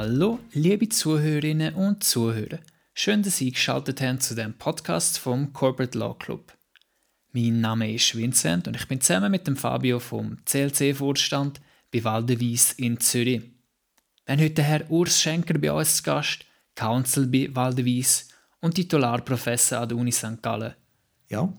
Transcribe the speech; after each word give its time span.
Hallo, 0.00 0.38
liebe 0.52 0.88
Zuhörerinnen 0.88 1.74
und 1.74 2.04
Zuhörer. 2.04 2.60
Schön, 2.94 3.24
dass 3.24 3.38
Sie 3.38 3.48
eingeschaltet 3.48 4.00
haben 4.00 4.20
zu 4.20 4.36
dem 4.36 4.54
Podcast 4.54 5.18
vom 5.18 5.52
Corporate 5.52 5.98
Law 5.98 6.14
Club. 6.16 6.56
Mein 7.32 7.60
Name 7.60 7.92
ist 7.92 8.16
Vincent 8.16 8.68
und 8.68 8.76
ich 8.76 8.86
bin 8.86 9.00
zusammen 9.00 9.32
mit 9.32 9.48
dem 9.48 9.56
Fabio 9.56 9.98
vom 9.98 10.38
CLC-Vorstand 10.44 11.60
bei 11.92 12.04
Waldewies 12.04 12.74
in 12.74 13.00
Zürich. 13.00 13.42
Wir 14.24 14.36
haben 14.36 14.44
heute 14.44 14.62
Herr 14.62 14.88
Urs 14.88 15.20
Schenker 15.20 15.58
bei 15.58 15.72
uns 15.72 15.96
zu 15.96 16.04
Gast, 16.04 16.44
Counsel 16.76 17.26
bei 17.26 17.48
Waldewies 17.52 18.28
und 18.60 18.76
Titularprofessor 18.76 19.80
an 19.80 19.88
der 19.88 19.98
Uni 19.98 20.12
St. 20.12 20.40
Gallen. 20.40 20.74
Ja. 21.28 21.52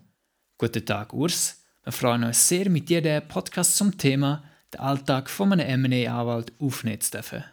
Guten 0.57 0.85
Tag, 0.85 1.11
Urs. 1.11 1.61
Wir 1.83 1.91
freuen 1.91 2.23
uns 2.23 2.47
sehr, 2.47 2.69
mit 2.69 2.87
dir 2.87 3.01
den 3.01 3.27
Podcast 3.27 3.75
zum 3.75 3.97
Thema 3.97 4.45
den 4.73 4.79
Alltag 4.79 5.29
von 5.29 5.51
einem 5.51 5.83
M&A-Anwalt 5.83 6.53
aufnehmen 6.57 7.01
zu 7.01 7.11
dürfen. 7.11 7.43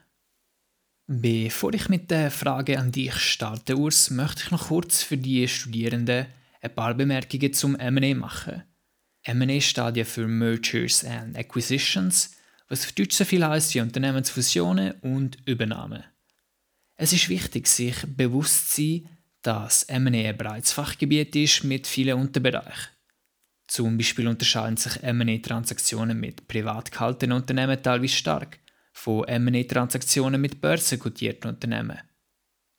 Bevor 1.09 1.73
ich 1.73 1.89
mit 1.89 2.11
der 2.11 2.33
Frage 2.33 2.81
an 2.81 2.91
dich 2.91 3.15
starte, 3.15 3.77
Urs, 3.77 4.11
möchte 4.11 4.43
ich 4.43 4.51
noch 4.51 4.69
kurz 4.69 5.05
für 5.05 5.17
die 5.17 5.47
Studierenden 5.47 6.27
ein 6.61 6.75
paar 6.75 6.95
Bemerkungen 6.95 7.53
zum 7.53 7.77
M&A 7.77 8.13
machen. 8.13 8.65
M&A 9.23 9.61
steht 9.61 9.97
ja 9.99 10.05
für 10.05 10.27
Mergers 10.27 11.05
and 11.05 11.37
Acquisitions, 11.37 12.33
was 12.69 12.85
auf 12.85 12.93
Deutsch 12.93 13.15
so 13.15 13.25
viel 13.25 13.47
heisst 13.47 13.73
wie 13.75 13.81
Unternehmensfusionen 13.83 14.95
und 15.03 15.39
Übernahmen. 15.47 16.03
Es 16.97 17.13
ist 17.13 17.29
wichtig, 17.29 17.69
sich 17.69 17.95
bewusst 18.05 18.75
zu 18.75 18.83
sein, 18.83 19.09
dass 19.43 19.85
M&A 19.85 20.11
ein 20.11 20.37
breites 20.37 20.73
Fachgebiet 20.73 21.37
ist 21.37 21.63
mit 21.63 21.87
vielen 21.87 22.19
Unterbereichen. 22.19 22.91
Zum 23.69 23.97
Beispiel 23.97 24.27
unterscheiden 24.27 24.77
sich 24.77 25.01
M&A-Transaktionen 25.05 26.19
mit 26.19 26.49
privat 26.49 26.91
gehaltenen 26.91 27.37
Unternehmen 27.37 27.81
teilweise 27.81 28.17
stark 28.17 28.59
von 28.97 29.29
M&A-Transaktionen 29.29 30.41
mit 30.41 30.63
börsenkotierten 30.63 31.51
Unternehmen. 31.51 31.99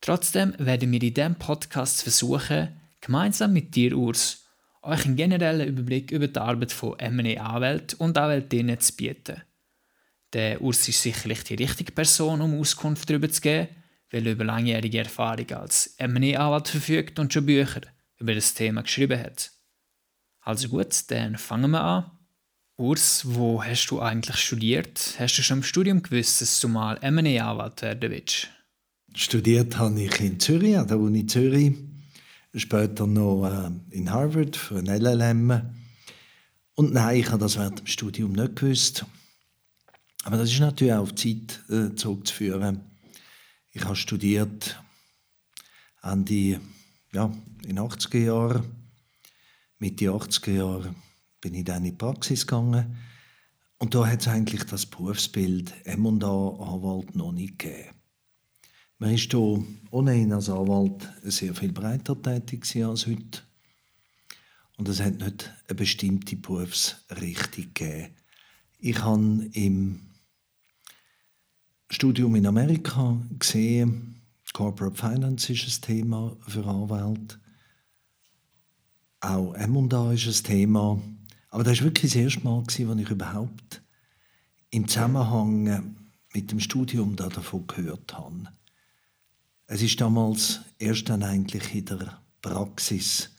Trotzdem 0.02 0.56
werden 0.58 0.92
wir 0.92 1.02
in 1.02 1.14
diesem 1.14 1.36
Podcast 1.36 2.02
versuchen, 2.02 2.82
gemeinsam 3.02 3.54
mit 3.54 3.76
dir, 3.76 3.96
Urs, 3.96 4.48
euch 4.82 5.06
einen 5.06 5.16
generellen 5.16 5.68
Überblick 5.68 6.12
über 6.12 6.28
die 6.28 6.40
Arbeit 6.40 6.72
von 6.72 6.98
M&A-Anwälten 6.98 8.00
und 8.00 8.18
Anwältinnen 8.18 8.80
zu 8.80 8.96
bieten. 8.96 9.44
Der 10.34 10.60
Urs 10.60 10.88
ist 10.88 11.04
sicherlich 11.04 11.44
die 11.44 11.56
richtige 11.56 11.92
Person, 11.92 12.42
um 12.42 12.60
Auskunft 12.60 13.08
darüber 13.10 13.30
zu 13.30 13.40
geben, 13.40 13.70
weil 14.10 14.26
er 14.26 14.34
über 14.34 14.44
langjährige 14.44 15.00
Erfahrung 15.00 15.50
als 15.52 15.94
M&A-Anwalt 15.98 16.68
verfügt 16.68 17.20
und 17.20 17.32
schon 17.32 17.46
Bücher 17.46 17.82
über 18.18 18.34
das 18.34 18.56
Thema 18.56 18.82
geschrieben 18.82 19.20
hat. 19.20 19.52
Also 20.42 20.68
gut, 20.70 21.12
dann 21.12 21.38
fangen 21.38 21.72
wir 21.72 21.82
an. 21.82 22.17
Urs, 22.80 23.24
wo 23.26 23.64
hast 23.64 23.88
du 23.88 24.00
eigentlich 24.00 24.38
studiert? 24.38 25.16
Hast 25.18 25.36
du 25.36 25.42
schon 25.42 25.58
im 25.58 25.64
Studium 25.64 26.04
gewusst, 26.04 26.42
dass 26.42 26.60
du 26.60 26.68
mal 26.68 27.00
M&A-Anwalt 27.02 27.82
werden 27.82 28.12
willst? 28.12 28.50
Studiert 29.16 29.80
habe 29.80 30.00
ich 30.00 30.20
in 30.20 30.40
Zürich, 30.40 30.78
an 30.78 30.88
der 30.88 31.00
Uni 31.00 31.26
Zürich. 31.26 31.74
Später 32.54 33.08
noch 33.08 33.48
äh, 33.48 33.72
in 33.90 34.12
Harvard 34.12 34.56
für 34.56 34.78
ein 34.78 34.86
LLM. 34.86 35.60
Und 36.76 36.94
nein, 36.94 37.18
ich 37.18 37.32
habe 37.32 37.40
das 37.40 37.58
während 37.58 37.80
dem 37.80 37.88
Studium 37.88 38.34
nicht 38.34 38.58
gewusst. 38.58 39.08
Aber 40.24 40.38
das 40.38 40.52
ist 40.52 40.60
natürlich 40.60 40.94
auch 40.94 41.02
auf 41.02 41.14
die 41.14 41.48
Zeit 41.48 41.60
äh, 41.72 41.96
zurückzuführen. 41.96 42.82
Ich 43.72 43.84
habe 43.84 43.96
studiert 43.96 44.80
Ende, 46.04 46.62
ja, 47.12 47.34
in 47.64 47.76
den 47.76 47.80
80er 47.80 48.20
Jahren, 48.20 48.64
Mitte 49.80 50.06
80er 50.06 50.52
Jahren 50.52 51.07
bin 51.42 51.54
ich 51.54 51.64
dann 51.64 51.84
in 51.86 51.92
die 51.92 51.98
Praxis 51.98 52.46
gegangen. 52.46 52.98
Und 53.78 53.94
da 53.94 54.08
hat 54.08 54.22
es 54.22 54.28
eigentlich 54.28 54.64
das 54.64 54.86
Berufsbild 54.86 55.74
M&A-Anwalt 55.86 57.16
noch 57.16 57.32
nicht 57.32 57.60
gegeben. 57.60 57.90
Man 59.00 59.14
ist 59.14 59.32
hier 59.32 59.64
ohnehin 59.92 60.34
als 60.34 60.50
Anwalt 60.50 61.12
sehr 61.24 61.54
viel 61.54 61.72
breiter 61.72 62.20
tätig 62.20 62.66
als 62.84 63.06
heute. 63.06 63.42
Und 64.78 64.90
es 64.90 65.02
hat 65.02 65.20
nicht 65.20 65.54
eine 65.68 65.76
bestimmte 65.76 66.36
Berufsrichtung 66.36 67.74
gegeben. 67.74 68.14
Ich 68.80 69.04
habe 69.04 69.50
im 69.54 70.02
Studium 71.90 72.36
in 72.36 72.48
Amerika 72.48 73.18
gesehen, 73.38 74.18
Corporate 74.58 74.96
Finance 74.96 75.54
ist 75.54 75.68
ein 75.68 75.82
Thema 75.84 76.36
für 76.48 76.66
Anwälte. 76.66 77.40
Auch 79.20 79.54
M&A 79.54 80.14
ist 80.14 80.26
ein 80.26 80.44
Thema. 80.44 81.00
Aber 81.50 81.64
das 81.64 81.80
war 81.80 81.86
wirklich 81.86 82.12
das 82.12 82.22
erste 82.22 82.42
Mal, 82.42 82.60
als 82.60 82.78
ich 82.78 83.10
überhaupt 83.10 83.82
im 84.70 84.88
Zusammenhang 84.88 85.96
mit 86.34 86.52
dem 86.52 86.60
Studium 86.60 87.16
davon 87.16 87.66
gehört 87.68 88.14
habe. 88.18 88.44
Es 89.66 89.82
ist 89.82 90.00
damals 90.00 90.62
erst 90.78 91.10
dann 91.10 91.24
eigentlich 91.24 91.74
in 91.74 91.86
der 91.86 92.22
Praxis, 92.42 93.30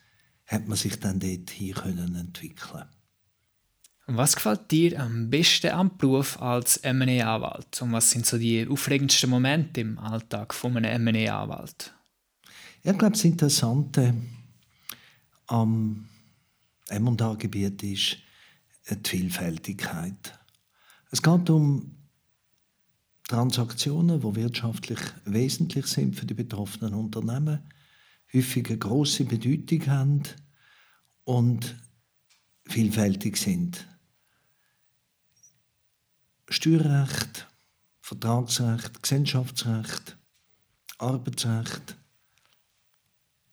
hat 0.46 0.66
man 0.66 0.76
sich 0.76 0.98
dann 0.98 1.20
dort 1.20 1.50
hier 1.50 1.74
können 1.74 2.16
entwickeln. 2.16 2.84
Was 4.06 4.36
gefällt 4.36 4.70
dir 4.70 5.00
am 5.00 5.28
besten 5.28 5.70
am 5.70 5.96
Beruf 5.98 6.40
als 6.40 6.78
M&A-Anwalt 6.78 7.82
und 7.82 7.92
was 7.92 8.10
sind 8.10 8.24
so 8.24 8.38
die 8.38 8.66
aufregendsten 8.66 9.28
Momente 9.28 9.82
im 9.82 9.98
Alltag 9.98 10.54
von 10.54 10.78
einem 10.78 11.06
M&A-Anwalt? 11.06 11.94
Ich 12.82 12.96
glaube, 12.96 13.10
das 13.10 13.24
Interessante 13.24 14.14
am 15.46 16.08
M&A-Gebiet 16.90 17.82
ist 17.82 18.18
die 18.90 19.08
Vielfältigkeit. 19.08 20.38
Es 21.10 21.22
geht 21.22 21.50
um 21.50 21.94
Transaktionen, 23.28 24.20
die 24.20 24.36
wirtschaftlich 24.36 25.00
wesentlich 25.24 25.86
sind 25.86 26.16
für 26.16 26.26
die 26.26 26.34
betroffenen 26.34 26.94
Unternehmen, 26.94 27.60
häufig 28.32 28.68
eine 28.68 28.78
grosse 28.78 29.24
Bedeutung 29.24 29.86
haben 29.86 30.22
und 31.24 31.76
vielfältig 32.64 33.36
sind. 33.36 33.86
Steuerrecht, 36.48 37.46
Vertragsrecht, 38.00 39.02
Gesellschaftsrecht, 39.02 40.16
Arbeitsrecht, 40.96 41.96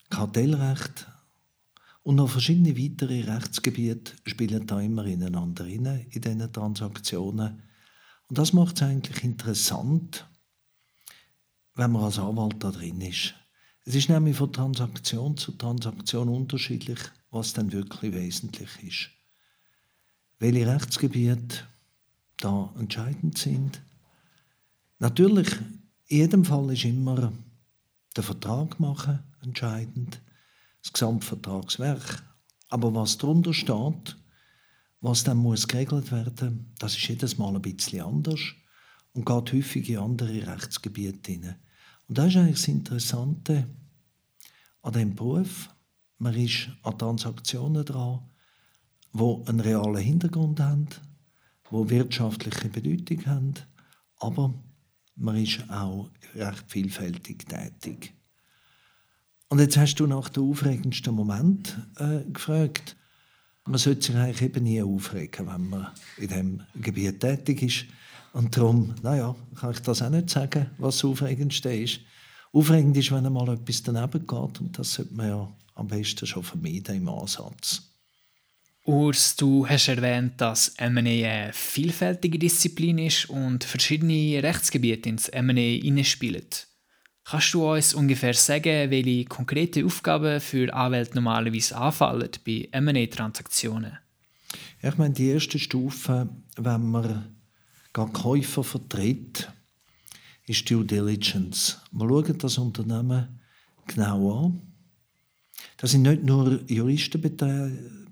Kartellrecht 0.09 1.07
und 2.05 2.17
noch 2.17 2.29
verschiedene 2.29 2.77
weitere 2.77 3.21
Rechtsgebiete 3.21 4.13
spielen 4.27 4.67
da 4.67 4.79
immer 4.79 5.05
ineinander 5.05 5.65
rein, 5.65 6.05
in 6.11 6.21
diesen 6.21 6.53
Transaktionen. 6.53 7.63
Und 8.27 8.37
das 8.37 8.53
macht 8.53 8.75
es 8.75 8.83
eigentlich 8.83 9.23
interessant, 9.23 10.27
wenn 11.73 11.91
man 11.91 12.03
als 12.03 12.19
Anwalt 12.19 12.63
da 12.63 12.69
drin 12.69 13.01
ist. 13.01 13.33
Es 13.85 13.95
ist 13.95 14.09
nämlich 14.09 14.37
von 14.37 14.53
Transaktion 14.53 15.35
zu 15.35 15.53
Transaktion 15.53 16.29
unterschiedlich, 16.29 16.99
was 17.31 17.53
dann 17.53 17.71
wirklich 17.71 18.13
wesentlich 18.13 18.69
ist. 18.83 19.09
Welche 20.37 20.67
Rechtsgebiete 20.67 21.57
da 22.37 22.71
entscheidend 22.77 23.39
sind. 23.39 23.81
Natürlich, 24.99 25.51
in 26.05 26.17
jedem 26.17 26.45
Fall 26.45 26.71
ist 26.71 26.85
immer 26.85 27.33
der 28.15 28.23
Vertrag 28.23 28.79
machen 28.79 29.23
entscheidend 29.41 30.21
das 30.85 30.93
Gesamtvertragswerk. 30.93 32.23
Aber 32.69 32.93
was 32.93 33.17
darunter 33.17 33.53
steht, 33.53 34.17
was 35.01 35.23
dann 35.23 35.37
muss 35.37 35.67
geregelt 35.67 36.11
werden, 36.11 36.73
das 36.77 36.95
ist 36.95 37.07
jedes 37.07 37.37
Mal 37.37 37.55
ein 37.55 37.61
bisschen 37.61 38.01
anders 38.01 38.39
und 39.13 39.25
geht 39.25 39.53
häufig 39.53 39.89
in 39.89 39.97
andere 39.97 40.45
Rechtsgebiete 40.45 41.31
hinein. 41.31 41.55
Und 42.07 42.17
das 42.17 42.27
ist 42.27 42.37
eigentlich 42.37 42.55
das 42.55 42.67
Interessante 42.67 43.67
an 44.83 44.93
diesem 44.93 45.15
Beruf. 45.15 45.69
Man 46.19 46.35
ist 46.35 46.69
an 46.83 46.97
Transaktionen 46.97 47.83
dran, 47.83 48.29
die 49.13 49.43
einen 49.47 49.59
realen 49.61 50.03
Hintergrund 50.03 50.59
haben, 50.59 50.87
die 51.71 51.89
wirtschaftliche 51.89 52.69
Bedeutung 52.69 53.25
haben, 53.25 53.53
aber 54.17 54.53
man 55.15 55.37
ist 55.37 55.67
auch 55.69 56.11
recht 56.35 56.65
vielfältig 56.67 57.47
tätig. 57.47 58.14
Und 59.55 59.61
jetzt 59.61 59.77
hast 59.77 59.95
du 59.95 60.05
nach 60.05 60.27
dem 60.27 60.51
aufregendsten 60.51 61.15
Moment 61.15 61.77
äh, 61.97 62.29
gefragt. 62.29 62.97
Man 63.63 63.77
sollte 63.77 64.07
sich 64.07 64.15
eigentlich 64.17 64.41
eben 64.41 64.65
nie 64.65 64.81
aufregen, 64.81 65.47
wenn 65.47 65.69
man 65.69 65.87
in 66.17 66.27
diesem 66.27 66.63
Gebiet 66.75 67.21
tätig 67.21 67.61
ist. 67.61 67.85
Und 68.33 68.57
darum, 68.57 68.95
naja, 69.01 69.33
kann 69.57 69.71
ich 69.71 69.79
das 69.79 70.01
auch 70.01 70.09
nicht 70.09 70.29
sagen, 70.29 70.71
was 70.77 70.97
das 70.97 71.05
Aufregendste 71.05 71.73
ist. 71.73 72.01
Aufregend 72.51 72.97
ist, 72.97 73.13
wenn 73.13 73.25
einmal 73.25 73.47
etwas 73.47 73.81
daneben 73.81 74.27
geht. 74.27 74.59
Und 74.59 74.77
das 74.77 74.95
sollte 74.95 75.13
man 75.13 75.29
ja 75.29 75.55
am 75.75 75.87
besten 75.87 76.27
schon 76.27 76.43
vermeiden 76.43 76.97
im 76.97 77.07
Ansatz. 77.07 77.81
Urs, 78.83 79.37
du 79.37 79.65
hast 79.65 79.87
erwähnt, 79.87 80.33
dass 80.41 80.73
M&A 80.75 80.99
eine 80.99 81.53
vielfältige 81.53 82.39
Disziplin 82.39 82.97
ist 82.97 83.29
und 83.29 83.63
verschiedene 83.63 84.43
Rechtsgebiete 84.43 85.07
ins 85.07 85.29
M&A 85.29 85.53
hineinspielen. 85.53 86.43
Kannst 87.27 87.55
du 87.55 87.67
uns 87.67 87.95
ungefähr 87.95 88.35
sagen, 88.35 88.91
welche 88.91 89.25
konkrete 89.25 89.83
Aufgaben 89.83 90.39
für 90.39 90.71
Anwälte 90.71 91.15
normalerweise 91.15 91.75
anfallen 91.75 92.29
bei 92.45 92.69
M&A-Transaktionen? 92.71 93.97
Ja, 94.83 94.89
ich 94.89 94.97
meine, 94.99 95.15
die 95.15 95.29
erste 95.29 95.57
Stufe, 95.57 96.29
wenn 96.55 96.91
man 96.91 97.35
gar 97.93 98.11
Käufer 98.11 98.63
vertritt, 98.63 99.51
ist 100.45 100.69
Due 100.69 100.85
Diligence. 100.85 101.81
Wir 101.91 102.07
schauen 102.07 102.37
das 102.37 102.59
Unternehmen 102.59 103.39
genau 103.87 104.45
an. 104.45 104.61
Da 105.77 105.87
sind 105.87 106.03
nicht 106.03 106.23
nur 106.23 106.61
Juristen 106.69 107.19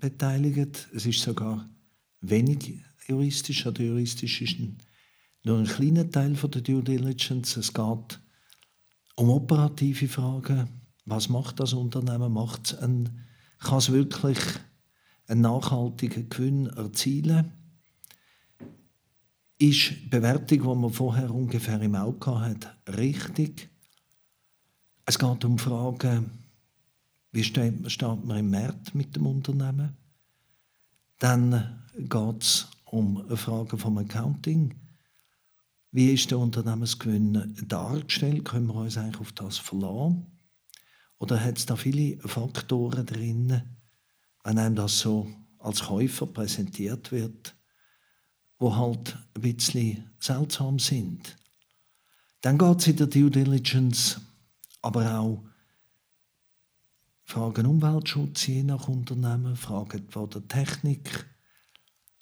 beteiligt, 0.00 0.88
es 0.92 1.06
ist 1.06 1.20
sogar 1.20 1.68
wenig 2.20 2.80
juristisch. 3.06 3.64
Oder 3.64 3.84
juristisch 3.84 4.42
ist 4.42 4.56
nur 5.44 5.58
ein 5.58 5.66
kleiner 5.66 6.10
Teil 6.10 6.32
der 6.32 6.60
Due 6.62 6.82
Diligence. 6.82 7.56
Es 7.56 7.72
geht 7.72 8.18
um 9.16 9.30
operative 9.30 10.08
Fragen. 10.08 10.68
Was 11.06 11.28
macht 11.28 11.60
das 11.60 11.72
Unternehmen? 11.72 12.32
Macht 12.32 12.78
ein, 12.80 13.24
kann 13.58 13.78
es 13.78 13.92
wirklich 13.92 14.38
einen 15.28 15.42
nachhaltigen 15.42 16.28
Gewinn 16.28 16.66
erzielen? 16.66 17.52
Ist 19.58 19.90
die 19.90 20.08
Bewertung, 20.08 20.62
die 20.62 20.80
man 20.80 20.92
vorher 20.92 21.30
ungefähr 21.30 21.80
im 21.80 21.94
Auge 21.94 22.40
hat, 22.40 22.76
richtig? 22.96 23.68
Es 25.06 25.18
geht 25.18 25.44
um 25.44 25.58
Fragen, 25.58 26.30
wie 27.32 27.44
steht, 27.44 27.90
steht 27.90 28.24
man 28.24 28.38
im 28.38 28.50
Markt 28.50 28.94
mit 28.94 29.14
dem 29.14 29.26
Unternehmen? 29.26 29.96
Dann 31.18 31.82
geht 31.96 32.42
es 32.42 32.68
um 32.84 33.24
Fragen 33.36 33.78
vom 33.78 33.98
Accounting. 33.98 34.74
Wie 35.94 36.12
ist 36.12 36.32
der 36.32 36.40
Unternehmensgewinn 36.40 37.54
dargestellt? 37.68 38.44
Können 38.44 38.66
wir 38.66 38.74
uns 38.74 38.98
eigentlich 38.98 39.20
auf 39.20 39.30
das 39.30 39.58
verlassen? 39.58 40.26
Oder 41.18 41.38
hat 41.38 41.56
es 41.56 41.66
da 41.66 41.76
viele 41.76 42.18
Faktoren 42.18 43.06
drin, 43.06 43.62
wenn 44.42 44.58
einem 44.58 44.74
das 44.74 44.98
so 44.98 45.30
als 45.60 45.84
Käufer 45.84 46.26
präsentiert 46.26 47.12
wird, 47.12 47.54
wo 48.58 48.74
halt 48.74 49.16
ein 49.36 49.42
bisschen 49.42 50.10
seltsam 50.18 50.80
sind? 50.80 51.36
Dann 52.40 52.58
geht 52.58 52.80
es 52.80 52.88
in 52.88 52.96
der 52.96 53.06
Due 53.06 53.30
Diligence 53.30 54.20
aber 54.82 55.16
auch 55.16 55.44
Fragen 57.22 57.66
Umweltschutz 57.66 58.48
je 58.48 58.64
nach 58.64 58.88
Unternehmen, 58.88 59.54
Fragen 59.54 60.08
von 60.08 60.28
der 60.28 60.48
Technik 60.48 61.24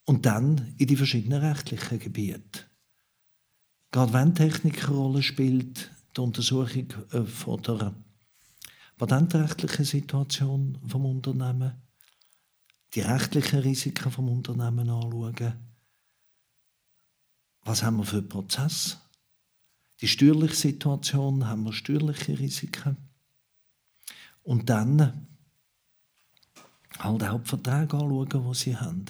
und 0.04 0.26
dann 0.26 0.75
in 0.76 0.88
die 0.88 0.96
verschiedenen 0.96 1.42
rechtlichen 1.42 1.98
Gebiete. 1.98 2.70
Gerade 3.92 4.12
wenn 4.14 4.34
Technik 4.34 4.88
eine 4.88 4.96
Rolle 4.96 5.22
spielt, 5.22 5.90
die 6.16 6.20
Untersuchung 6.20 6.88
äh, 7.12 7.24
von 7.24 7.62
der 7.62 7.94
patentrechtlichen 8.96 9.84
Situation 9.84 10.78
vom 10.86 11.04
Unternehmen, 11.04 11.72
die 12.94 13.00
rechtlichen 13.00 13.60
Risiken 13.60 14.10
vom 14.10 14.30
Unternehmen 14.30 14.88
anschauen. 14.88 15.54
Was 17.64 17.82
haben 17.82 17.98
wir 17.98 18.04
für 18.04 18.22
Prozess? 18.22 18.98
Die 20.00 20.08
steuerliche 20.08 20.56
Situation, 20.56 21.46
haben 21.46 21.64
wir 21.64 21.72
steuerliche 21.72 22.38
Risiken? 22.38 22.96
Und 24.42 24.70
dann 24.70 25.26
halt 26.98 27.22
auch 27.24 27.40
die 27.40 27.48
Verträge 27.48 27.96
anschauen, 27.96 28.28
die 28.48 28.54
sie 28.54 28.76
haben. 28.76 29.04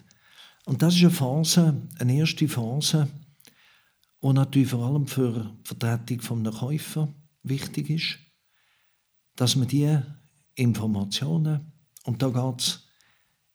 Und 0.65 0.83
das 0.83 0.95
ist 0.95 1.03
eine 1.03 1.11
Phase, 1.11 1.83
eine 1.99 2.15
erste 2.15 2.49
Phase, 2.49 3.09
die 4.23 4.33
natürlich 4.33 4.69
vor 4.69 4.87
allem 4.87 5.07
für 5.07 5.33
die 5.33 5.67
Vertretung 5.69 6.21
von 6.21 6.45
Käufer 6.45 7.09
wichtig 7.43 7.91
ist, 7.91 8.19
dass 9.37 9.57
man 9.57 9.69
die 9.69 9.99
Informationen, 10.55 11.73
und 12.05 12.23
da 12.23 12.29
geht 12.29 12.61
es 12.61 12.87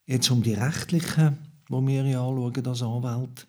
jetzt 0.06 0.30
um 0.30 0.44
die 0.44 0.54
rechtlichen, 0.54 1.38
wo 1.69 1.86
wir 1.86 2.06
ja 2.06 2.28
anschauen 2.28 2.68
als 2.68 2.81
Anwalt, 2.81 3.48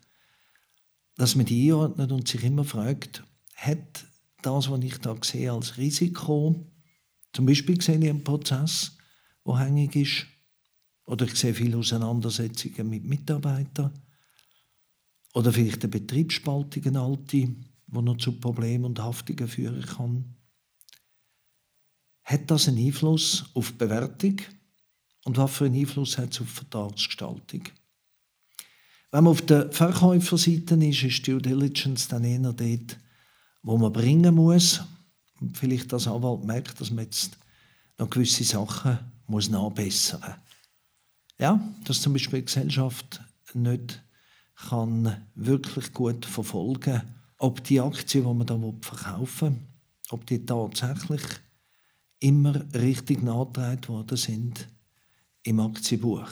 dass 1.17 1.35
man 1.35 1.47
die 1.47 1.73
einordnet 1.73 2.13
und 2.13 2.29
sich 2.29 2.45
immer 2.45 2.65
fragt, 2.65 3.25
hat 3.57 4.05
das, 4.43 4.71
was 4.71 4.83
ich 4.83 4.99
da 4.99 5.17
sehe 5.23 5.51
als 5.51 5.77
Risiko, 5.77 6.65
zum 7.33 7.47
Beispiel 7.47 7.81
sehe 7.81 7.99
ich 7.99 8.09
einen 8.09 8.23
Prozess, 8.23 8.97
der 9.45 9.59
hängig 9.59 9.97
ist, 9.97 10.27
oder 11.07 11.27
ich 11.27 11.35
sehe 11.35 11.55
viele 11.55 11.79
Auseinandersetzungen 11.79 12.89
mit 12.89 13.05
Mitarbeitern, 13.05 13.93
oder 15.35 15.53
vielleicht 15.53 15.83
eine 15.83 15.91
Betriebsspaltung, 15.91 16.97
alte, 16.97 17.27
die 17.27 17.57
noch 17.91 18.17
zu 18.17 18.33
Problemen 18.33 18.85
und 18.85 19.01
Haftungen 19.01 19.49
führen 19.49 19.85
kann. 19.85 20.35
Hat 22.25 22.51
das 22.51 22.69
einen 22.69 22.85
Einfluss 22.85 23.47
auf 23.55 23.71
die 23.71 23.79
Bewertung? 23.79 24.37
Und 25.25 25.37
was 25.37 25.51
für 25.51 25.67
einen 25.67 25.81
Einfluss 25.81 26.19
hat 26.19 26.33
es 26.33 26.41
auf 26.41 26.49
die 26.49 26.55
Vertragsgestaltung? 26.55 27.63
Wenn 29.11 29.25
man 29.25 29.31
auf 29.31 29.43
der 29.43 29.73
Verkäuferseite 29.73 30.75
ist, 30.75 31.03
ist 31.03 31.27
Due 31.27 31.41
Diligence 31.41 32.09
dann 32.09 32.25
eher 32.25 32.53
dort, 32.53 32.99
wo 33.63 33.79
man 33.79 33.93
bringen 33.93 34.35
muss. 34.35 34.83
Und 35.41 35.57
vielleicht 35.57 35.93
als 35.95 36.07
Anwalt 36.07 36.45
merkt, 36.45 36.81
dass 36.81 36.91
man 36.91 37.05
jetzt 37.05 37.39
noch 37.97 38.11
gewisse 38.11 38.45
Sachen 38.45 38.99
muss 39.27 39.49
nachbessern 39.49 40.21
muss. 40.21 40.31
Ja, 41.39 41.75
dass 41.85 42.03
zum 42.03 42.13
Beispiel 42.13 42.41
die 42.41 42.47
Gesellschaft 42.47 43.21
nicht 43.55 44.03
kann 44.67 45.17
wirklich 45.35 45.93
gut 45.93 46.27
verfolgen, 46.27 47.03
ob 47.39 47.63
die 47.65 47.81
Aktien, 47.81 48.25
die 48.25 48.35
man 48.35 48.47
da 48.47 48.59
verkaufen 48.81 49.55
will, 49.55 49.63
ob 50.11 50.27
die 50.27 50.45
tatsächlich 50.45 51.23
immer 52.21 52.65
richtig 52.75 53.23
nachgetragen 53.23 53.89
worden 53.89 54.17
sind 54.17 54.69
im 55.45 55.61
Aktienbuch. 55.61 56.29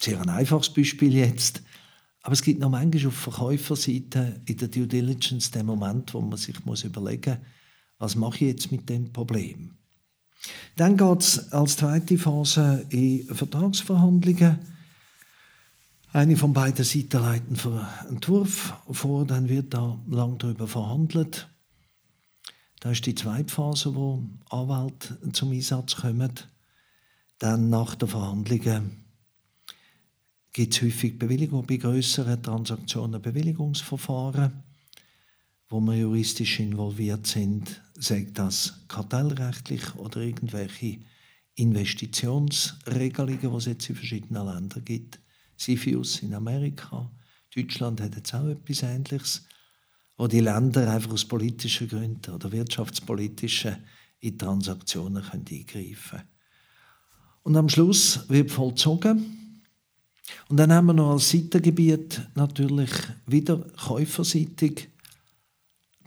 Sehr 0.00 0.20
ein 0.20 0.28
einfaches 0.28 0.72
Beispiel 0.72 1.14
jetzt. 1.14 1.62
Aber 2.22 2.34
es 2.34 2.42
gibt 2.42 2.60
noch 2.60 2.70
manchmal 2.70 3.06
auf 3.06 3.14
Verkäuferseite 3.14 4.40
in 4.46 4.56
der 4.56 4.68
Due 4.68 4.86
Diligence 4.86 5.50
den 5.50 5.66
Moment, 5.66 6.14
wo 6.14 6.20
man 6.20 6.38
sich 6.38 6.64
muss 6.64 6.84
überlegen 6.84 7.38
muss, 7.38 7.48
was 7.98 8.14
mache 8.14 8.36
ich 8.36 8.52
jetzt 8.52 8.72
mit 8.72 8.88
dem 8.88 9.12
Problem. 9.12 9.74
Dann 10.76 10.96
geht 10.96 11.20
es 11.20 11.52
als 11.52 11.76
zweite 11.76 12.16
Phase 12.16 12.86
in 12.90 13.26
Vertragsverhandlungen. 13.26 14.58
Eine 16.10 16.38
von 16.38 16.54
beiden 16.54 16.84
Seiten 16.86 17.18
leiten 17.18 17.56
für 17.56 17.86
Entwurf 18.08 18.74
vor, 18.90 19.26
dann 19.26 19.50
wird 19.50 19.74
da 19.74 19.98
lang 20.08 20.38
darüber 20.38 20.66
verhandelt. 20.66 21.50
Da 22.80 22.92
ist 22.92 23.04
die 23.04 23.14
zweite 23.14 23.52
Phase, 23.52 23.94
wo 23.94 24.24
Anwälte 24.48 25.18
zum 25.32 25.52
Einsatz 25.52 25.96
kommen. 25.96 26.32
Dann 27.38 27.68
nach 27.68 27.94
den 27.94 28.08
Verhandlungen 28.08 29.04
gibt 30.54 30.74
es 30.74 30.82
häufig 30.82 31.18
Bewilligung 31.18 31.66
bei 31.66 31.76
größeren 31.76 32.42
Transaktionen, 32.42 33.20
Bewilligungsverfahren, 33.20 34.64
wo 35.68 35.80
wir 35.80 35.94
juristisch 35.94 36.58
involviert 36.60 37.26
sind, 37.26 37.82
sagt 37.94 38.38
das 38.38 38.80
kartellrechtlich 38.88 39.94
oder 39.96 40.20
irgendwelche 40.20 41.00
Investitionsregelungen, 41.56 43.40
die 43.40 43.46
es 43.46 43.66
jetzt 43.66 43.90
in 43.90 43.96
verschiedenen 43.96 44.46
Ländern 44.46 44.84
gibt. 44.86 45.20
CFIUS 45.58 46.22
in 46.22 46.34
Amerika. 46.34 47.10
Deutschland 47.54 48.00
hat 48.00 48.14
jetzt 48.14 48.34
auch 48.34 48.46
etwas 48.46 48.82
Ähnliches, 48.82 49.44
wo 50.16 50.26
die 50.26 50.40
Länder 50.40 50.90
einfach 50.90 51.12
aus 51.12 51.24
politischen 51.24 51.88
Gründen 51.88 52.34
oder 52.34 52.50
wirtschaftspolitischen 52.52 53.76
in 54.20 54.38
Transaktionen 54.38 55.22
können 55.22 55.44
eingreifen 55.50 55.94
können. 56.10 56.28
Und 57.42 57.56
am 57.56 57.68
Schluss 57.68 58.28
wird 58.28 58.50
vollzogen. 58.50 59.62
Und 60.48 60.56
dann 60.58 60.72
haben 60.72 60.86
wir 60.86 60.92
noch 60.92 61.12
als 61.12 61.30
Seitengebiet 61.30 62.20
natürlich 62.34 62.90
wieder 63.26 63.58
käuferseitig 63.76 64.88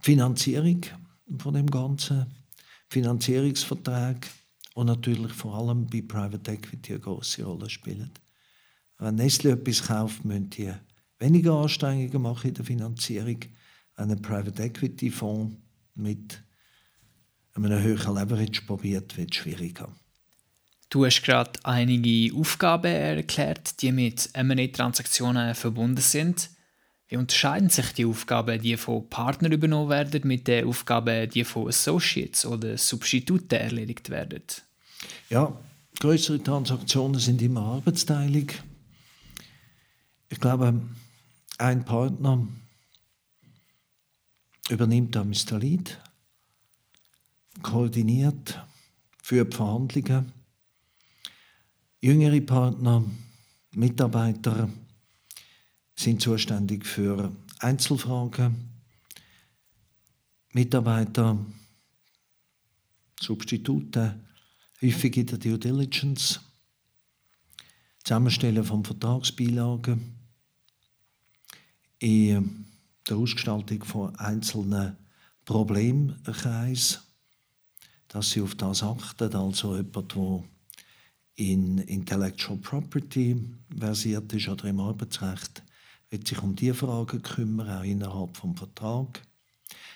Finanzierung 0.00 0.82
von 1.38 1.54
dem 1.54 1.68
Ganzen, 1.70 2.26
Finanzierungsverträge 2.88 4.28
und 4.74 4.86
natürlich 4.86 5.32
vor 5.32 5.54
allem 5.54 5.86
bei 5.86 6.02
Private 6.02 6.52
Equity 6.52 6.92
eine 6.92 7.00
große 7.00 7.42
Rolle 7.42 7.68
spielen. 7.68 8.10
Wenn 9.02 9.16
Nestle 9.16 9.50
etwas 9.50 9.82
kauft, 9.82 10.24
müssen 10.24 10.50
die 10.50 10.72
weniger 11.18 11.54
Anstrengungen 11.54 12.22
machen 12.22 12.48
in 12.48 12.54
der 12.54 12.64
Finanzierung. 12.64 13.38
Wenn 13.96 14.10
ein 14.12 14.22
Private 14.22 14.62
Equity 14.62 15.10
Fonds 15.10 15.56
mit 15.96 16.40
einem 17.54 17.82
höheren 17.82 18.14
Leverage 18.14 18.62
probiert, 18.62 19.16
wird 19.16 19.32
es 19.32 19.36
schwieriger. 19.38 19.88
Du 20.88 21.04
hast 21.04 21.22
gerade 21.22 21.58
einige 21.64 22.32
Aufgaben 22.36 22.92
erklärt, 22.92 23.82
die 23.82 23.90
mit 23.90 24.30
M&A-Transaktionen 24.34 25.56
verbunden 25.56 26.00
sind. 26.00 26.50
Wie 27.08 27.16
unterscheiden 27.16 27.70
sich 27.70 27.92
die 27.94 28.06
Aufgaben, 28.06 28.62
die 28.62 28.76
von 28.76 29.08
Partnern 29.08 29.50
übernommen 29.50 29.90
werden, 29.90 30.20
mit 30.24 30.46
den 30.46 30.68
Aufgaben, 30.68 31.28
die 31.28 31.42
von 31.42 31.66
Associates 31.66 32.46
oder 32.46 32.78
Substituten 32.78 33.56
erledigt 33.56 34.10
werden? 34.10 34.44
Ja, 35.28 35.58
größere 35.98 36.40
Transaktionen 36.40 37.18
sind 37.18 37.42
immer 37.42 37.62
arbeitsteilig. 37.62 38.62
Ich 40.32 40.40
glaube, 40.40 40.80
ein 41.58 41.84
Partner 41.84 42.48
übernimmt 44.70 45.14
am 45.18 45.28
Mr. 45.28 45.58
Lead, 45.58 46.00
koordiniert, 47.60 48.58
führt 49.22 49.54
Verhandlungen. 49.54 50.32
Jüngere 52.00 52.40
Partner, 52.40 53.04
Mitarbeiter 53.72 54.70
sind 55.96 56.22
zuständig 56.22 56.86
für 56.86 57.30
Einzelfragen, 57.58 58.70
Mitarbeiter, 60.52 61.44
Substitute, 63.20 64.18
häufig 64.80 65.14
in 65.14 65.26
der 65.26 65.36
Due 65.36 65.58
Diligence, 65.58 66.40
Zusammenstellen 68.02 68.64
von 68.64 68.82
Vertragsbeilagen, 68.82 70.21
in 72.02 72.66
der 73.08 73.16
Ausgestaltung 73.16 73.84
von 73.84 74.14
einzelnen 74.16 74.96
Problemkreisen, 75.44 76.98
dass 78.08 78.30
sie 78.30 78.42
auf 78.42 78.56
das 78.56 78.82
achten, 78.82 79.34
also 79.34 79.76
jemand, 79.76 80.14
der 80.14 80.44
in 81.36 81.78
Intellectual 81.78 82.58
Property 82.58 83.40
versiert 83.78 84.32
ist 84.32 84.48
oder 84.48 84.64
im 84.64 84.80
Arbeitsrecht, 84.80 85.62
wird 86.10 86.26
sich 86.26 86.42
um 86.42 86.54
diese 86.54 86.74
Fragen 86.74 87.22
kümmern, 87.22 87.70
auch 87.70 87.84
innerhalb 87.84 88.34
des 88.34 88.58
Vertrags. 88.58 89.20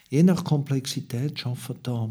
Je 0.09 0.23
nach 0.23 0.45
Komplexität 0.45 1.45
arbeiten 1.45 1.79
da 1.83 2.09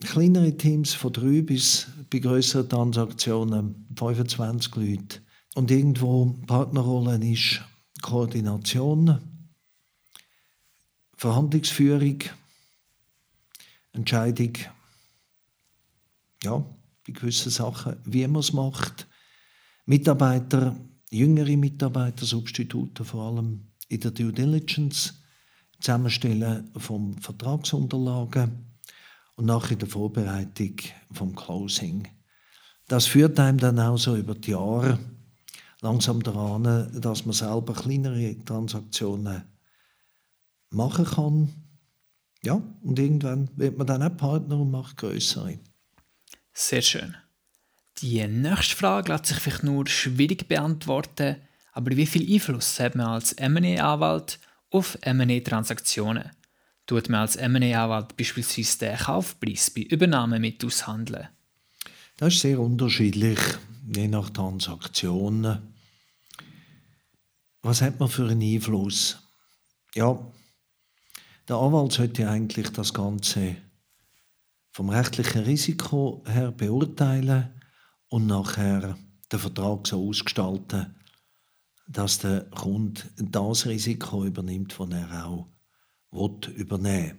kleinere 0.00 0.56
Teams 0.56 0.94
von 0.94 1.12
drei 1.12 1.42
bis 1.42 1.86
bei 2.10 2.18
größeren 2.18 2.68
Transaktionen 2.68 3.86
25 3.96 4.74
Leute. 4.76 5.20
Und 5.54 5.70
irgendwo 5.70 6.34
Partnerrollen 6.46 7.22
ist 7.22 7.60
Koordination, 8.02 9.33
Verhandlungsführung, 11.24 12.18
Entscheidung, 13.94 14.52
ja, 16.42 16.58
bei 17.06 17.12
gewissen 17.14 17.48
Sachen, 17.48 17.96
wie 18.04 18.26
man 18.26 18.40
es 18.40 18.52
macht. 18.52 19.08
Mitarbeiter, 19.86 20.76
jüngere 21.08 21.56
Mitarbeiter, 21.56 22.26
Substitute 22.26 23.06
vor 23.06 23.22
allem 23.22 23.68
in 23.88 24.00
der 24.00 24.10
Due 24.10 24.34
Diligence, 24.34 25.14
Zusammenstellen 25.80 26.70
von 26.76 27.18
Vertragsunterlagen 27.18 28.76
und 29.36 29.46
nachher 29.46 29.76
der 29.76 29.88
Vorbereitung 29.88 30.76
vom 31.10 31.34
Closing. 31.34 32.06
Das 32.86 33.06
führt 33.06 33.40
einem 33.40 33.56
dann 33.56 33.80
auch 33.80 33.96
so 33.96 34.14
über 34.14 34.34
die 34.34 34.50
Jahre 34.50 34.98
langsam 35.80 36.22
daran, 36.22 37.00
dass 37.00 37.24
man 37.24 37.32
selber 37.32 37.72
kleinere 37.72 38.36
Transaktionen 38.44 39.53
machen 40.74 41.04
kann. 41.04 41.48
Ja, 42.42 42.60
und 42.82 42.98
irgendwann 42.98 43.48
wird 43.56 43.78
man 43.78 43.86
dann 43.86 44.02
auch 44.02 44.16
Partner 44.16 44.58
und 44.58 44.70
macht 44.70 44.98
größere. 44.98 45.58
Sehr 46.52 46.82
schön. 46.82 47.16
Die 47.98 48.26
nächste 48.26 48.76
Frage 48.76 49.12
lässt 49.12 49.26
sich 49.26 49.38
vielleicht 49.38 49.62
nur 49.62 49.86
schwierig 49.86 50.46
beantworten, 50.48 51.36
aber 51.72 51.96
wie 51.96 52.06
viel 52.06 52.30
Einfluss 52.32 52.78
hat 52.80 52.96
man 52.96 53.06
als 53.06 53.32
M&A-Anwalt 53.32 54.38
auf 54.70 54.98
M&A-Transaktionen? 55.00 56.30
Tut 56.86 57.08
man 57.08 57.20
als 57.20 57.36
M&A-Anwalt 57.36 58.16
beispielsweise 58.16 58.78
den 58.78 58.98
Kaufpreis 58.98 59.70
bei 59.70 59.82
Übernahme 59.82 60.38
mit 60.38 60.64
aushandeln? 60.64 61.28
Das 62.18 62.34
ist 62.34 62.40
sehr 62.40 62.60
unterschiedlich, 62.60 63.38
je 63.94 64.06
nach 64.06 64.30
Transaktion. 64.30 65.58
Was 67.62 67.80
hat 67.80 67.98
man 67.98 68.08
für 68.08 68.28
einen 68.28 68.42
Einfluss? 68.42 69.18
Ja, 69.94 70.18
der 71.48 71.56
Anwalt 71.56 71.92
sollte 71.92 72.28
eigentlich 72.28 72.70
das 72.70 72.94
Ganze 72.94 73.56
vom 74.70 74.90
rechtlichen 74.90 75.42
Risiko 75.42 76.22
her 76.26 76.50
beurteilen 76.50 77.50
und 78.08 78.26
nachher 78.26 78.96
den 79.30 79.38
Vertrag 79.38 79.86
so 79.86 80.08
ausgestalten, 80.08 80.94
dass 81.86 82.18
der 82.18 82.44
Kunde 82.50 83.02
das 83.16 83.66
Risiko 83.66 84.24
übernimmt, 84.24 84.74
das 84.78 84.90
er 84.90 85.26
auch 85.26 85.48
will 86.10 87.14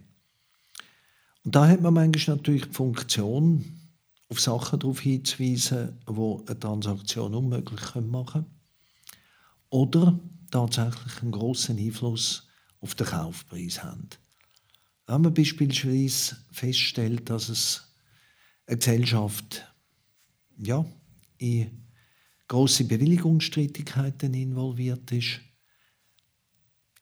Und 1.44 1.56
da 1.56 1.68
hat 1.68 1.82
man 1.82 1.94
manchmal 1.94 2.38
natürlich 2.38 2.66
die 2.66 2.74
Funktion, 2.74 3.64
auf 4.28 4.40
Sachen 4.40 4.80
darauf 4.80 5.02
hinzuweisen, 5.02 6.00
die 6.10 6.48
eine 6.48 6.60
Transaktion 6.60 7.36
unmöglich 7.36 7.96
machen 7.96 8.32
können. 8.32 8.46
Oder 9.70 10.20
tatsächlich 10.50 11.22
einen 11.22 11.32
grossen 11.32 11.78
Einfluss 11.78 12.45
auf 12.86 12.94
den 12.94 13.08
Kaufpreis 13.08 13.84
haben. 13.84 14.08
Wenn 15.08 15.22
man 15.24 15.34
beispielsweise 15.34 16.38
feststellt, 16.52 17.32
dass 17.32 17.50
es 17.50 17.96
eine 18.68 18.78
Gesellschaft 18.78 19.66
ja, 20.60 20.86
in 21.40 21.88
große 22.48 22.84
Bewilligungsstreitigkeiten 22.84 24.36
involviert 24.36 25.12
ist, 25.12 25.40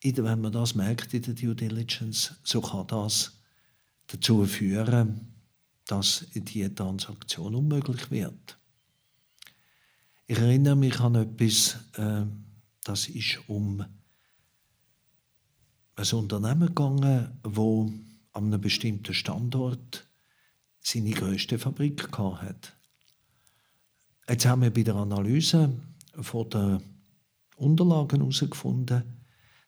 wenn 0.02 0.40
man 0.40 0.54
das 0.54 0.74
merkt 0.74 1.14
in 1.14 1.22
der 1.22 1.34
Due 1.34 1.54
Diligence, 1.54 2.34
so 2.46 2.62
kann 2.62 2.88
das 2.88 3.42
dazu 4.08 4.46
führen, 4.46 5.34
dass 5.86 6.26
die 6.34 6.74
Transaktion 6.74 7.56
unmöglich 7.56 8.10
wird. 8.10 8.58
Ich 10.28 10.38
erinnere 10.38 10.78
mich 10.78 10.98
an 11.02 11.16
etwas, 11.16 11.76
äh, 11.98 12.24
das 12.86 13.10
ist 13.10 13.40
um 13.48 13.86
ein 15.96 16.12
Unternehmen 16.14 16.68
gegangen, 16.68 17.40
wo 17.44 17.92
an 18.32 18.46
einem 18.46 18.62
bestimmten 18.62 19.14
Standort 19.14 20.08
seine 20.82 21.12
größte 21.12 21.60
Fabrik 21.60 22.10
hat. 22.18 22.76
Jetzt 24.28 24.46
haben 24.46 24.62
wir 24.62 24.74
bei 24.74 24.84
der 24.84 24.96
Analyse 24.96 25.72
von 26.22 26.50
der 26.50 26.82
Unterlagen 27.58 28.20
herausgefunden, 28.22 29.04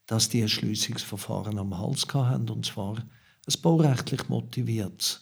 dass 0.07 0.29
die 0.29 0.41
Erschliessungsverfahren 0.41 1.57
am 1.57 1.77
Hals 1.77 2.05
hatten, 2.13 2.49
und 2.49 2.65
zwar 2.65 2.97
ein 2.97 3.61
baurechtlich 3.61 4.27
motiviert. 4.29 5.21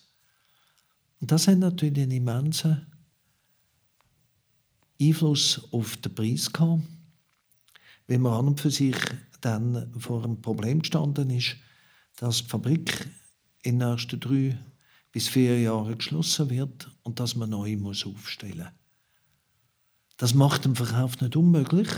Und 1.20 1.32
das 1.32 1.48
hat 1.48 1.58
natürlich 1.58 2.00
einen 2.00 2.12
immensen 2.12 2.86
Einfluss 5.02 5.62
auf 5.72 5.98
den 5.98 6.14
Preis 6.14 6.52
gehabt, 6.52 6.84
weil 8.08 8.20
man 8.20 8.34
an 8.34 8.48
und 8.48 8.62
für 8.62 8.72
sich 8.72 8.96
dann 9.42 9.94
vor 10.00 10.24
einem 10.24 10.42
Problem 10.42 10.82
gestanden 10.82 11.30
ist, 11.30 11.56
dass 12.18 12.44
die 12.44 12.50
Fabrik 12.50 13.10
in 13.64 13.80
den 13.80 13.90
nächsten 13.90 14.20
drei 14.20 14.58
bis 15.12 15.28
vier 15.28 15.60
Jahren 15.60 15.98
geschlossen 15.98 16.50
wird 16.50 16.90
und 17.04 17.20
dass 17.20 17.36
man 17.36 17.50
neu 17.50 17.78
muss 17.78 18.06
aufstellen. 18.06 18.70
Das 20.18 20.34
macht 20.34 20.66
den 20.66 20.76
Verkauf 20.76 21.20
nicht 21.22 21.36
unmöglich, 21.36 21.90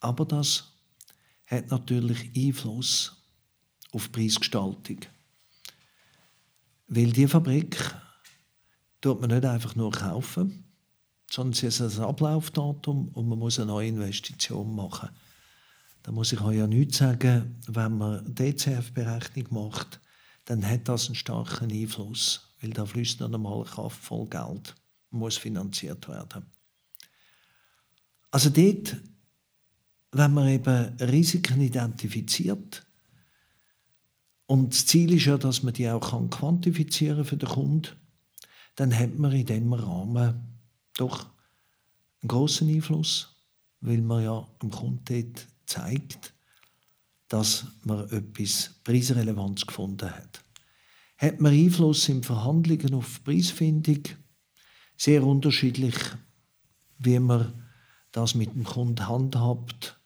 aber 0.00 0.24
das 0.24 0.72
hat 1.46 1.70
natürlich 1.70 2.30
Einfluss 2.36 3.22
auf 3.92 4.08
die 4.08 4.12
Preisgestaltung. 4.12 5.00
Weil 6.88 7.12
die 7.12 7.26
Fabrik 7.26 7.76
tut 9.00 9.20
man 9.20 9.30
nicht 9.30 9.44
einfach 9.44 9.74
nur 9.74 9.90
kaufen, 9.90 10.65
sondern 11.30 11.54
sie 11.54 11.66
ist 11.66 11.80
ein 11.80 12.04
Ablaufdatum 12.04 13.08
und 13.08 13.28
man 13.28 13.38
muss 13.38 13.58
eine 13.58 13.66
neue 13.66 13.88
Investition 13.88 14.74
machen. 14.74 15.08
Da 16.02 16.12
muss 16.12 16.32
ich 16.32 16.40
euch 16.40 16.56
ja 16.58 16.66
nichts 16.66 16.98
sagen, 16.98 17.56
wenn 17.66 17.98
man 17.98 18.34
DCF-Berechnung 18.34 19.46
macht, 19.50 20.00
dann 20.44 20.64
hat 20.68 20.88
das 20.88 21.06
einen 21.06 21.16
starken 21.16 21.72
Einfluss, 21.72 22.54
weil 22.60 22.70
da 22.70 22.86
fließt 22.86 23.20
noch 23.20 23.32
einmal 23.32 23.64
Kraft 23.64 24.00
voll 24.02 24.26
Geld 24.26 24.74
muss 25.10 25.36
finanziert 25.36 26.08
werden. 26.08 26.46
Also 28.30 28.50
dort, 28.50 28.96
wenn 30.12 30.34
man 30.34 30.48
eben 30.48 30.96
Risiken 30.98 31.60
identifiziert, 31.60 32.82
und 34.48 34.72
das 34.72 34.86
Ziel 34.86 35.12
ist 35.12 35.24
ja, 35.24 35.38
dass 35.38 35.64
man 35.64 35.74
die 35.74 35.88
auch 35.88 36.30
kann 36.30 36.62
für 36.62 37.36
den 37.36 37.48
Kunden, 37.48 37.88
dann 38.76 38.96
hat 38.96 39.18
man 39.18 39.32
in 39.32 39.46
diesem 39.46 39.72
Rahmen 39.72 40.55
doch 40.96 41.26
einen 42.22 42.28
großen 42.28 42.68
Einfluss, 42.68 43.36
weil 43.80 44.00
man 44.00 44.24
ja 44.24 44.46
Kunden 44.58 45.04
dort 45.04 45.46
zeigt, 45.66 46.34
dass 47.28 47.66
man 47.84 48.08
etwas 48.10 48.74
Preisrelevanz 48.84 49.66
gefunden 49.66 50.10
hat. 50.10 50.42
Hat 51.18 51.40
man 51.40 51.52
Einfluss 51.52 52.08
in 52.08 52.22
Verhandlungen 52.22 52.94
auf 52.94 53.22
Preisfindung? 53.24 54.02
Sehr 54.96 55.24
unterschiedlich, 55.24 55.96
wie 56.98 57.18
man 57.18 57.64
das 58.12 58.34
mit 58.34 58.54
dem 58.54 58.64
Kunden 58.64 59.08
handhabt. 59.08 59.98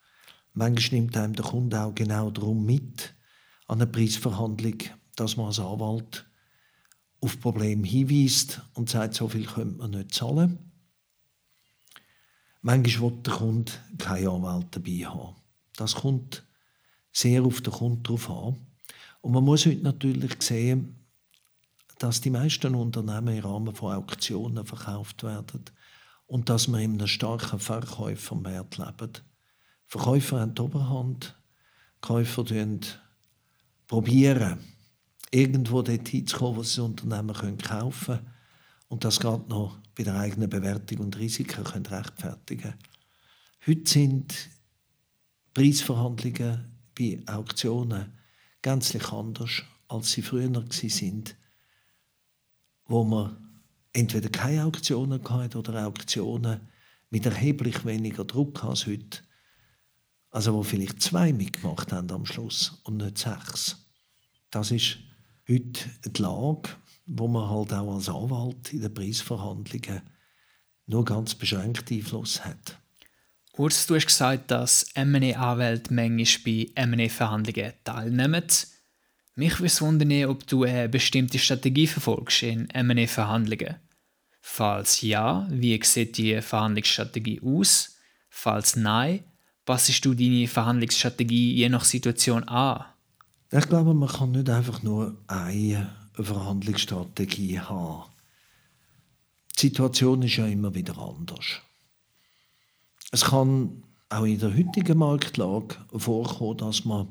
Manchmal 0.52 1.00
nimmt 1.00 1.16
einem 1.16 1.34
der 1.34 1.44
Kunde 1.44 1.80
auch 1.80 1.94
genau 1.94 2.30
darum 2.30 2.64
mit, 2.64 3.14
an 3.66 3.80
eine 3.80 3.86
Preisverhandlung, 3.86 4.78
dass 5.16 5.36
man 5.36 5.46
als 5.46 5.60
Anwalt 5.60 6.26
auf 7.20 7.38
Probleme 7.40 7.86
hinweist 7.86 8.62
und 8.74 8.88
sagt, 8.88 9.14
so 9.14 9.28
viel 9.28 9.46
könnte 9.46 9.78
man 9.78 9.90
nicht 9.92 10.14
zahlen. 10.14 10.69
Manchmal 12.62 13.10
will 13.12 13.18
der 13.22 13.32
Kunde 13.34 13.72
keine 13.98 14.30
Anwalt 14.30 14.66
dabei 14.70 15.06
haben. 15.06 15.36
Das 15.76 15.94
kommt 15.94 16.44
sehr 17.12 17.42
auf 17.42 17.60
den 17.62 17.72
Kunden 17.72 18.02
drauf 18.02 18.28
an. 18.30 18.56
Und 19.22 19.32
man 19.32 19.44
muss 19.44 19.66
heute 19.66 19.82
natürlich 19.82 20.42
sehen, 20.42 20.96
dass 21.98 22.20
die 22.20 22.30
meisten 22.30 22.74
Unternehmen 22.74 23.36
im 23.36 23.44
Rahmen 23.44 23.74
von 23.74 23.94
Auktionen 23.94 24.64
verkauft 24.64 25.22
werden 25.22 25.64
und 26.26 26.48
dass 26.48 26.68
wir 26.68 26.78
in 26.78 26.94
einem 26.94 27.06
starken 27.06 27.58
Verkäufermarkt 27.58 28.78
leben. 28.78 29.12
Verkäufer 29.86 30.40
haben 30.40 30.54
die 30.54 30.62
Oberhand, 30.62 31.36
Käufer 32.00 32.44
probieren, 33.86 34.58
irgendwo 35.30 35.82
dort 35.82 36.08
hinzukommen, 36.08 36.62
sie 36.62 36.76
das 36.76 36.78
Unternehmen 36.78 37.58
kaufen 37.58 38.16
können 38.16 38.30
und 38.88 39.04
das 39.04 39.20
gerade 39.20 39.48
noch 39.48 39.78
bei 40.00 40.04
der 40.04 40.14
eigenen 40.18 40.48
Bewertung 40.48 41.00
und 41.00 41.18
Risiken 41.18 41.62
können 41.62 41.84
rechtfertigen 41.84 42.72
Heute 43.66 43.90
sind 43.90 44.48
Preisverhandlungen 45.52 46.74
bei 46.98 47.20
Auktionen 47.26 48.18
gänzlich 48.62 49.12
anders, 49.12 49.62
als 49.88 50.12
sie 50.12 50.22
früher 50.22 50.50
waren, 50.54 51.24
wo 52.86 53.04
man 53.04 53.60
entweder 53.92 54.30
keine 54.30 54.64
Auktionen 54.64 55.22
hatte 55.22 55.58
oder 55.58 55.86
Auktionen 55.86 56.60
mit 57.10 57.26
erheblich 57.26 57.84
weniger 57.84 58.24
Druck 58.24 58.64
als 58.64 58.86
heute. 58.86 59.20
Also 60.30 60.54
wo 60.54 60.62
vielleicht 60.62 61.02
zwei 61.02 61.34
mitgemacht 61.34 61.92
haben 61.92 62.10
am 62.10 62.24
Schluss 62.24 62.80
und 62.84 62.96
nicht 62.96 63.18
sechs. 63.18 63.86
Das 64.50 64.70
ist 64.70 64.96
heute 65.46 65.90
die 66.06 66.22
Lage, 66.22 66.70
wo 67.12 67.26
man 67.26 67.50
halt 67.50 67.72
auch 67.72 67.96
als 67.96 68.08
Anwalt 68.08 68.72
in 68.72 68.82
den 68.82 68.94
Preisverhandlungen 68.94 70.02
nur 70.86 71.04
ganz 71.04 71.34
beschränkt 71.34 71.90
Einfluss 71.90 72.44
hat. 72.44 72.78
Urs, 73.56 73.86
du 73.86 73.96
hast 73.96 74.06
gesagt, 74.06 74.50
dass 74.50 74.86
M&A-Anwälte 74.94 75.92
manchmal 75.92 76.26
bei 76.44 76.70
M&A-Verhandlungen 76.74 77.72
teilnehmen. 77.82 78.44
Mich 79.34 79.58
würde 79.58 79.80
wundern, 79.80 80.24
ob 80.26 80.46
du 80.46 80.62
eine 80.62 80.88
bestimmte 80.88 81.38
Strategie 81.38 81.88
verfolgst 81.88 82.44
in 82.44 82.70
M&A-Verhandlungen. 82.70 83.76
Falls 84.40 85.02
ja, 85.02 85.46
wie 85.50 85.80
sieht 85.82 86.16
die 86.16 86.40
Verhandlungsstrategie 86.40 87.40
aus? 87.42 87.96
Falls 88.28 88.76
nein, 88.76 89.24
passest 89.64 90.04
du 90.04 90.14
deine 90.14 90.46
Verhandlungsstrategie 90.46 91.54
je 91.54 91.68
nach 91.68 91.84
Situation 91.84 92.44
an? 92.44 92.84
Ich 93.50 93.68
glaube, 93.68 93.94
man 93.94 94.08
kann 94.08 94.30
nicht 94.30 94.48
einfach 94.48 94.82
nur 94.82 95.18
eine 95.26 95.90
Verhandlungsstrategie 96.14 97.60
haben. 97.60 98.10
Die 99.56 99.66
Situation 99.66 100.22
ist 100.22 100.36
ja 100.36 100.46
immer 100.46 100.74
wieder 100.74 100.96
anders. 100.98 101.60
Es 103.10 103.24
kann 103.24 103.82
auch 104.08 104.24
in 104.24 104.38
der 104.38 104.56
heutigen 104.56 104.98
Marktlage 104.98 105.76
vorkommen, 105.94 106.58
dass 106.58 106.84
man 106.84 107.08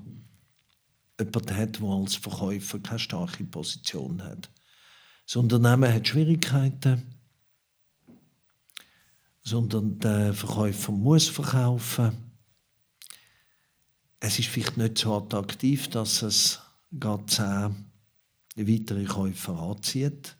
jemanden 1.20 1.56
hat, 1.56 1.80
der 1.80 1.90
als 1.90 2.16
Verkäufer 2.16 2.80
keine 2.80 3.00
starke 3.00 3.44
Position 3.44 4.24
hat. 4.24 4.50
Das 5.26 5.36
Unternehmen 5.36 5.94
hat 5.94 6.08
Schwierigkeiten, 6.08 7.16
sondern 9.44 10.00
der 10.00 10.34
Verkäufer 10.34 10.92
muss 10.92 11.28
verkaufen. 11.28 12.32
Es 14.20 14.40
ist 14.40 14.50
vielleicht 14.50 14.78
nicht 14.78 14.98
so 14.98 15.16
attraktiv, 15.16 15.88
dass 15.90 16.22
es 16.22 16.60
gerade 16.92 17.26
zehn 17.28 17.89
weitere 18.68 19.06
Käufer 19.06 19.58
anzieht. 19.60 20.38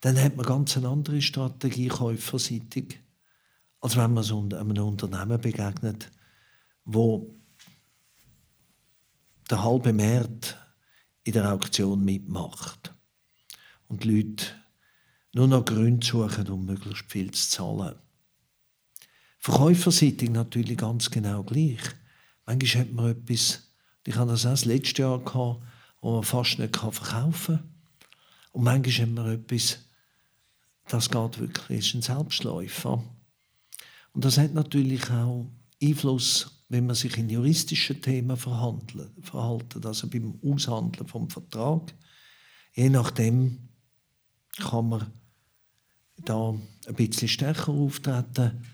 Dann 0.00 0.20
hat 0.22 0.36
man 0.36 0.46
ganz 0.46 0.76
eine 0.76 0.88
andere 0.88 1.20
Strategie 1.20 1.88
käuferseitig 1.88 3.00
als 3.80 3.96
wenn 3.96 4.12
man 4.12 4.24
so 4.24 4.40
einem 4.40 4.78
Unternehmen 4.78 5.40
begegnet, 5.40 6.10
wo 6.84 7.34
der 9.50 9.62
halbe 9.62 9.92
Markt 9.92 10.56
in 11.24 11.32
der 11.32 11.52
Auktion 11.52 12.04
mitmacht 12.04 12.94
und 13.86 14.04
die 14.04 14.22
Leute 14.22 14.46
nur 15.32 15.46
noch 15.46 15.64
Gründe 15.64 16.06
suchen, 16.06 16.48
um 16.48 16.64
möglichst 16.64 17.10
viel 17.10 17.30
zu 17.30 17.50
zahlen. 17.50 17.96
Verkäuferseitig 19.38 20.30
natürlich 20.30 20.76
ganz 20.76 21.10
genau 21.10 21.44
gleich. 21.44 21.80
Manchmal 22.44 22.82
hat 22.82 22.92
man 22.92 23.10
etwas, 23.10 23.74
ich 24.04 24.16
hatte 24.16 24.32
das 24.32 24.46
auch 24.46 24.50
das 24.50 24.64
letzte 24.64 25.02
Jahr, 25.02 25.22
gehabt, 25.22 25.62
wo 26.00 26.14
man 26.14 26.24
fast 26.24 26.58
nicht 26.58 26.76
verkaufen 26.76 27.56
kann. 27.56 27.68
Und 28.52 28.64
manchmal 28.64 29.06
hat 29.06 29.14
man 29.14 29.32
etwas, 29.32 29.78
das 30.88 31.10
geht 31.10 31.38
wirklich, 31.38 31.86
ist 31.86 31.94
ein 31.94 32.02
Selbstläufer. 32.02 33.02
Und 34.12 34.24
das 34.24 34.38
hat 34.38 34.54
natürlich 34.54 35.10
auch 35.10 35.46
Einfluss, 35.82 36.64
wenn 36.68 36.86
man 36.86 36.96
sich 36.96 37.16
in 37.16 37.30
juristischen 37.30 38.02
Themen 38.02 38.36
verhalten, 38.36 39.84
also 39.84 40.08
beim 40.08 40.38
Aushandeln 40.44 41.06
vom 41.06 41.30
Vertrag. 41.30 41.94
Je 42.74 42.90
nachdem 42.90 43.68
kann 44.58 44.88
man 44.88 45.12
da 46.24 46.54
ein 46.86 46.94
bisschen 46.94 47.28
stärker 47.28 47.72
auftreten 47.72 48.64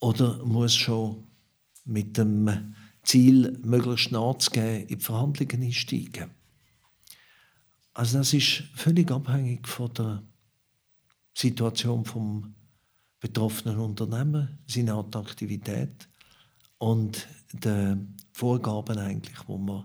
oder 0.00 0.44
muss 0.44 0.74
schon 0.74 1.24
mit 1.84 2.16
dem 2.16 2.74
Ziel, 3.02 3.58
möglichst 3.62 4.12
nachzugeben, 4.12 4.86
in 4.86 4.98
die 4.98 5.04
Verhandlungen 5.04 5.62
einsteigen. 5.62 6.30
Also 7.98 8.18
das 8.18 8.32
ist 8.32 8.62
völlig 8.76 9.10
abhängig 9.10 9.66
von 9.66 9.92
der 9.92 10.22
Situation 11.34 12.04
vom 12.04 12.54
betroffenen 13.18 13.76
Unternehmen, 13.80 14.60
seine 14.68 14.94
Attraktivität 14.94 16.08
und 16.78 17.26
den 17.52 18.16
Vorgaben 18.30 18.98
eigentlich, 18.98 19.36
wo 19.48 19.58
man 19.58 19.84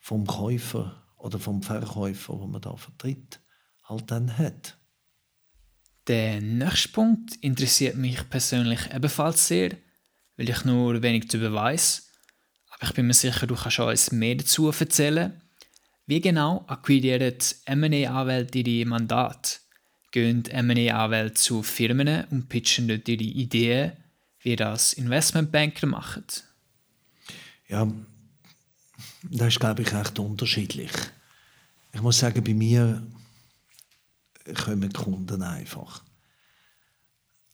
vom 0.00 0.26
Käufer 0.26 1.04
oder 1.16 1.38
vom 1.38 1.62
Verkäufer, 1.62 2.40
wo 2.40 2.48
man 2.48 2.60
da 2.60 2.74
vertritt, 2.74 3.40
halt 3.84 4.10
dann 4.10 4.36
hat. 4.36 4.76
Der 6.08 6.40
nächste 6.40 6.88
Punkt 6.88 7.36
interessiert 7.36 7.94
mich 7.94 8.28
persönlich 8.28 8.92
ebenfalls 8.92 9.46
sehr, 9.46 9.70
weil 10.36 10.48
ich 10.50 10.64
nur 10.64 11.00
wenig 11.00 11.28
darüber 11.28 11.52
weiß. 11.52 12.10
Aber 12.70 12.88
ich 12.88 12.94
bin 12.94 13.06
mir 13.06 13.14
sicher, 13.14 13.46
du 13.46 13.54
kannst 13.54 13.78
uns 13.78 14.10
mehr 14.10 14.34
dazu 14.34 14.68
erzählen. 14.68 15.40
Wie 16.06 16.20
genau 16.20 16.64
akquirieren 16.66 17.34
M&A-Anwälte 17.66 18.58
ihre 18.58 18.88
Mandate? 18.88 19.58
gehen 20.14 20.44
M&A-Anwälte 20.44 21.34
zu 21.34 21.62
Firmen 21.62 22.24
und 22.30 22.48
pitchen 22.48 22.86
dort 22.86 23.08
ihre 23.08 23.24
Ideen, 23.24 23.92
wie 24.40 24.54
das 24.54 24.92
Investmentbanker 24.92 25.88
machen? 25.88 26.24
Ja, 27.66 27.90
das 29.24 29.48
ist, 29.48 29.60
glaube 29.60 29.82
ich, 29.82 29.92
recht 29.92 30.18
unterschiedlich. 30.18 30.92
Ich 31.92 32.00
muss 32.00 32.18
sagen, 32.18 32.44
bei 32.44 32.54
mir 32.54 33.04
kommen 34.54 34.92
Kunden 34.92 35.42
einfach. 35.42 36.04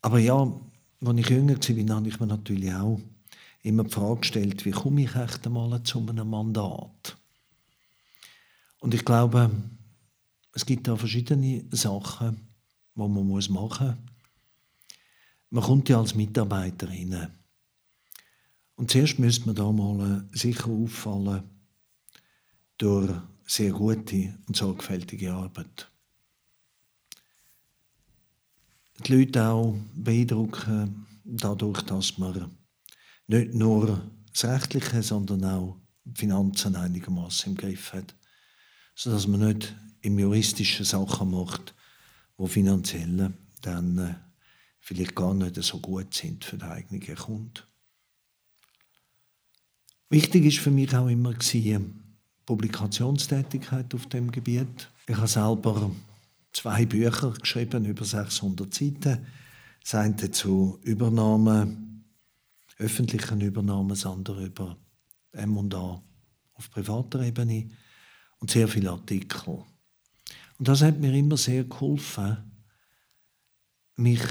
Aber 0.02 0.18
ja, 0.18 0.34
als 0.34 1.18
ich 1.18 1.30
jünger 1.30 1.54
war, 1.56 1.96
habe 1.96 2.08
ich 2.08 2.20
mir 2.20 2.26
natürlich 2.26 2.74
auch 2.74 3.00
immer 3.62 3.84
die 3.84 3.90
Frage 3.90 4.20
gestellt, 4.20 4.64
wie 4.66 4.70
komme 4.72 5.02
ich 5.02 5.14
echt 5.14 5.46
einmal 5.46 5.82
zu 5.82 6.00
einem 6.00 6.28
Mandat? 6.28 7.16
Und 8.80 8.94
ich 8.94 9.04
glaube, 9.04 9.50
es 10.52 10.66
gibt 10.66 10.88
da 10.88 10.96
verschiedene 10.96 11.64
Sachen, 11.70 12.48
was 12.94 13.08
man 13.08 13.26
muss 13.26 13.48
machen 13.48 13.88
muss. 13.88 13.96
Man 15.50 15.64
kommt 15.64 15.88
ja 15.88 15.98
als 15.98 16.14
Mitarbeiter 16.14 16.88
rein. 16.88 17.28
Und 18.76 18.90
zuerst 18.90 19.18
müsste 19.18 19.46
man 19.46 19.56
da 19.56 19.70
mal 19.70 20.28
sicher 20.32 20.68
auffallen 20.68 21.42
durch 22.78 23.12
sehr 23.46 23.72
gute 23.72 24.38
und 24.46 24.56
sorgfältige 24.56 25.32
Arbeit. 25.32 25.90
Die 29.04 29.12
Leute 29.12 29.44
auch 29.44 29.76
beeindrucken 29.94 31.06
dadurch, 31.24 31.82
dass 31.82 32.16
man 32.18 32.56
nicht 33.26 33.54
nur 33.54 34.00
das 34.32 34.44
Rechtliche, 34.44 35.02
sondern 35.02 35.44
auch 35.44 35.76
die 36.04 36.20
Finanzen 36.20 36.76
einigermaßen 36.76 37.52
im 37.52 37.56
Griff 37.56 37.92
hat. 37.92 38.14
Sodass 39.02 39.26
man 39.26 39.40
nicht 39.40 39.74
im 40.02 40.18
juristischen 40.18 40.84
Sachen 40.84 41.30
macht, 41.30 41.74
wo 42.36 42.46
finanziell 42.46 43.32
dann 43.62 43.96
äh, 43.96 44.14
vielleicht 44.78 45.14
gar 45.14 45.32
nicht 45.32 45.56
so 45.62 45.78
gut 45.78 46.12
sind 46.12 46.44
für 46.44 46.58
den 46.58 46.68
eigenen 46.68 47.16
Kunden. 47.16 47.62
Wichtig 50.10 50.44
ist 50.44 50.58
für 50.58 50.70
mich 50.70 50.94
auch 50.94 51.08
immer 51.08 51.32
gewesen, 51.32 52.18
Publikationstätigkeit 52.44 53.94
auf 53.94 54.06
dem 54.10 54.30
Gebiet. 54.30 54.90
Ich 55.06 55.16
habe 55.16 55.28
selber 55.28 55.90
zwei 56.52 56.84
Bücher 56.84 57.32
geschrieben, 57.40 57.86
über 57.86 58.04
600 58.04 58.74
Seiten. 58.74 59.26
Das 59.80 59.94
eine 59.94 60.30
zu 60.30 60.78
Übernahmen, 60.82 62.04
öffentlichen 62.76 63.40
Übernahmen, 63.40 63.88
das 63.88 64.04
andere 64.04 64.44
über 64.44 64.76
M&A 65.32 66.02
auf 66.52 66.70
privater 66.70 67.22
Ebene 67.22 67.70
und 68.40 68.50
sehr 68.50 68.68
viele 68.68 68.90
Artikel. 68.90 69.64
Und 70.58 70.68
das 70.68 70.82
hat 70.82 70.98
mir 70.98 71.14
immer 71.14 71.36
sehr 71.36 71.64
geholfen, 71.64 72.36
mich 73.96 74.22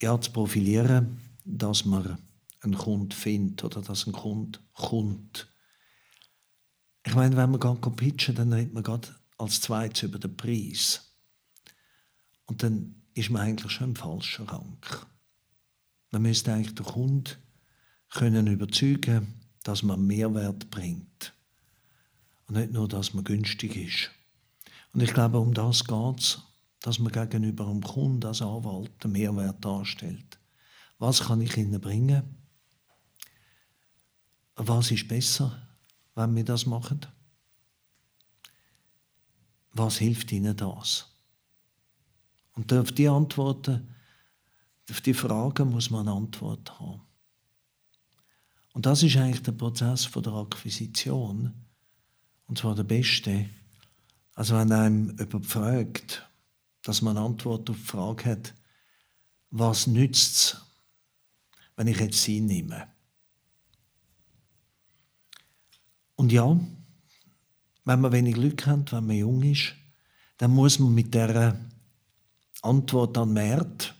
ja, 0.00 0.20
zu 0.20 0.30
profilieren, 0.30 1.20
dass 1.44 1.84
man 1.84 2.18
einen 2.60 2.76
Kunden 2.76 3.12
findet 3.12 3.64
oder 3.64 3.82
dass 3.82 4.06
ein 4.06 4.12
Kunde 4.12 4.58
kommt. 4.74 5.48
Ich 7.04 7.14
meine, 7.14 7.36
wenn 7.36 7.50
man 7.50 7.60
gerade 7.60 7.90
pitchen, 7.90 8.34
dann 8.34 8.52
redet 8.52 8.74
man 8.74 8.82
gerade 8.82 9.08
als 9.38 9.60
zweites 9.60 10.02
über 10.02 10.18
den 10.18 10.36
Preis. 10.36 11.14
Und 12.46 12.62
dann 12.62 13.02
ist 13.14 13.30
man 13.30 13.42
eigentlich 13.42 13.72
schon 13.72 13.90
im 13.90 13.96
falschen 13.96 14.46
Rang. 14.46 14.78
Man 16.10 16.22
müsste 16.22 16.52
eigentlich 16.52 16.74
den 16.74 16.86
Kunden 16.86 17.30
können 18.10 18.46
überzeugen, 18.46 19.40
dass 19.64 19.82
man 19.82 20.06
Mehrwert 20.06 20.70
bringt. 20.70 21.35
Und 22.46 22.54
nicht 22.56 22.72
nur, 22.72 22.88
dass 22.88 23.14
man 23.14 23.24
günstig 23.24 23.76
ist. 23.76 24.10
Und 24.92 25.02
ich 25.02 25.12
glaube, 25.12 25.38
um 25.38 25.52
das 25.52 25.84
geht 25.84 26.20
es, 26.20 26.42
dass 26.80 26.98
man 26.98 27.12
gegenüber 27.12 27.64
dem 27.64 27.82
Kunden 27.82 28.24
als 28.24 28.42
Anwalt 28.42 28.92
einen 29.04 29.12
Mehrwert 29.12 29.64
darstellt. 29.64 30.38
Was 30.98 31.24
kann 31.24 31.40
ich 31.40 31.56
Ihnen 31.56 31.80
bringen? 31.80 32.22
Was 34.54 34.90
ist 34.90 35.08
besser, 35.08 35.60
wenn 36.14 36.34
wir 36.34 36.44
das 36.44 36.64
machen? 36.64 37.00
Was 39.72 39.98
hilft 39.98 40.32
Ihnen 40.32 40.56
das? 40.56 41.12
Und 42.54 42.72
auf 42.72 42.92
die 42.92 43.08
Antworten, 43.08 43.94
auf 44.88 45.00
die 45.02 45.12
Fragen 45.12 45.70
muss 45.70 45.90
man 45.90 46.08
eine 46.08 46.16
Antwort 46.16 46.78
haben. 46.80 47.02
Und 48.72 48.86
das 48.86 49.02
ist 49.02 49.16
eigentlich 49.16 49.42
der 49.42 49.52
Prozess 49.52 50.04
von 50.04 50.22
der 50.22 50.32
Akquisition. 50.32 51.65
Und 52.46 52.58
zwar 52.58 52.74
der 52.74 52.84
beste. 52.84 53.48
Also 54.34 54.56
wenn 54.56 54.72
einem 54.72 55.16
jemand 55.18 55.46
fragt, 55.46 56.28
dass 56.82 57.02
man 57.02 57.16
eine 57.16 57.26
Antwort 57.26 57.68
auf 57.70 57.76
die 57.76 57.82
Frage 57.82 58.24
hat, 58.26 58.54
was 59.50 59.86
nützt 59.86 60.36
es, 60.36 60.56
wenn 61.76 61.88
ich 61.88 61.98
jetzt 61.98 62.22
sie 62.22 62.40
nehme? 62.40 62.88
Und 66.16 66.32
ja, 66.32 66.58
wenn 67.84 68.00
man 68.00 68.12
wenig 68.12 68.34
Glück 68.34 68.66
hat, 68.66 68.92
wenn 68.92 69.06
man 69.06 69.16
jung 69.16 69.42
ist, 69.42 69.74
dann 70.38 70.50
muss 70.52 70.78
man 70.78 70.94
mit 70.94 71.14
der 71.14 71.58
Antwort 72.62 73.16
an 73.18 73.32
Markt, 73.32 73.94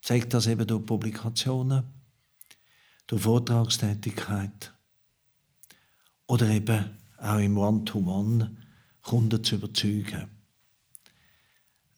zeigt 0.00 0.32
das 0.32 0.46
eben 0.46 0.66
durch 0.66 0.86
Publikationen, 0.86 1.84
durch 3.06 3.22
Vortragstätigkeit 3.22 4.72
oder 6.26 6.48
eben 6.48 6.96
auch 7.26 7.38
im 7.38 7.58
One-to-One 7.58 8.56
Kunden 9.02 9.42
zu 9.42 9.56
überzeugen. 9.56 10.28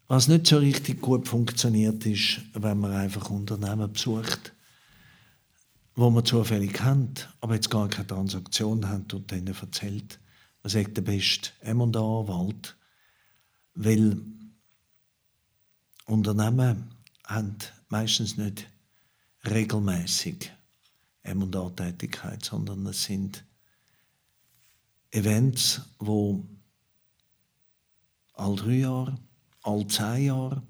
Was 0.08 0.28
nicht 0.28 0.46
so 0.46 0.58
richtig 0.58 1.00
gut 1.02 1.28
funktioniert, 1.28 2.04
ist, 2.06 2.40
wenn 2.54 2.80
man 2.80 2.92
einfach 2.92 3.30
Unternehmen 3.30 3.92
besucht, 3.92 4.54
wo 5.94 6.10
man 6.10 6.24
zufällig 6.24 6.74
kennt, 6.74 7.28
aber 7.40 7.56
jetzt 7.56 7.70
gar 7.70 7.88
keine 7.88 8.06
Transaktion 8.06 8.88
hat 8.88 9.12
und 9.12 9.30
denen 9.30 9.54
erzählt, 9.54 10.18
man 10.62 10.70
sagt 10.70 10.96
der 10.96 11.02
beste 11.02 11.50
M&A-Wald, 11.60 12.76
weil 13.74 14.20
Unternehmen 16.06 16.94
haben 17.24 17.56
meistens 17.88 18.36
nicht 18.36 18.66
regelmäßig 19.44 20.50
M&A-Tätigkeit, 21.22 22.44
sondern 22.44 22.86
es 22.86 23.04
sind 23.04 23.44
Events, 25.10 25.80
wo 25.98 26.46
all 28.34 28.56
drei 28.56 28.80
Jahre, 28.80 29.18
all 29.62 29.86
zehn 29.86 30.26
Jahre 30.26 30.62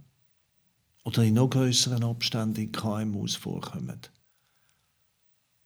oder 1.04 1.24
in 1.24 1.34
noch 1.34 1.50
größeren 1.50 2.04
Abständen 2.04 2.62
in 2.62 2.72
KMUs 2.72 3.36
vorkommen. 3.36 4.00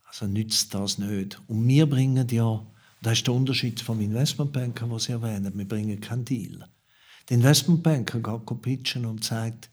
Also 0.04 0.26
nützt 0.26 0.74
das 0.74 0.98
nicht. 0.98 1.40
Und 1.48 1.66
wir 1.66 1.88
bringen 1.88 2.28
ja, 2.28 2.66
das 3.02 3.18
ist 3.18 3.26
der 3.26 3.34
Unterschied 3.34 3.80
vom 3.80 4.00
Investmentbanker, 4.00 4.90
was 4.90 5.04
Sie 5.04 5.12
erwähnen, 5.12 5.56
wir 5.56 5.66
bringen 5.66 6.00
keinen 6.00 6.24
Deal. 6.24 6.68
Der 7.28 7.36
Investmentbanker 7.36 8.20
geht 8.20 8.62
pitchen 8.62 9.06
und 9.06 9.24
sagt, 9.24 9.70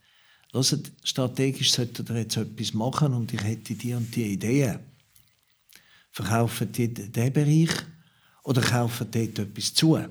Hört, 0.51 0.91
strategisch 1.03 1.71
solltet 1.71 2.09
ihr 2.09 2.17
jetzt 2.17 2.37
etwas 2.37 2.73
machen 2.73 3.13
und 3.13 3.31
ich 3.33 3.43
hätte 3.43 3.75
die 3.75 3.93
und 3.93 4.15
die 4.15 4.33
Ideen. 4.33 4.79
Verkaufen 6.11 6.71
die 6.71 6.91
diesen 6.91 7.33
Bereich 7.33 7.69
oder 8.43 8.61
kaufen 8.61 9.07
dort 9.11 9.39
etwas 9.39 9.73
zu? 9.73 9.93
Und 9.93 10.09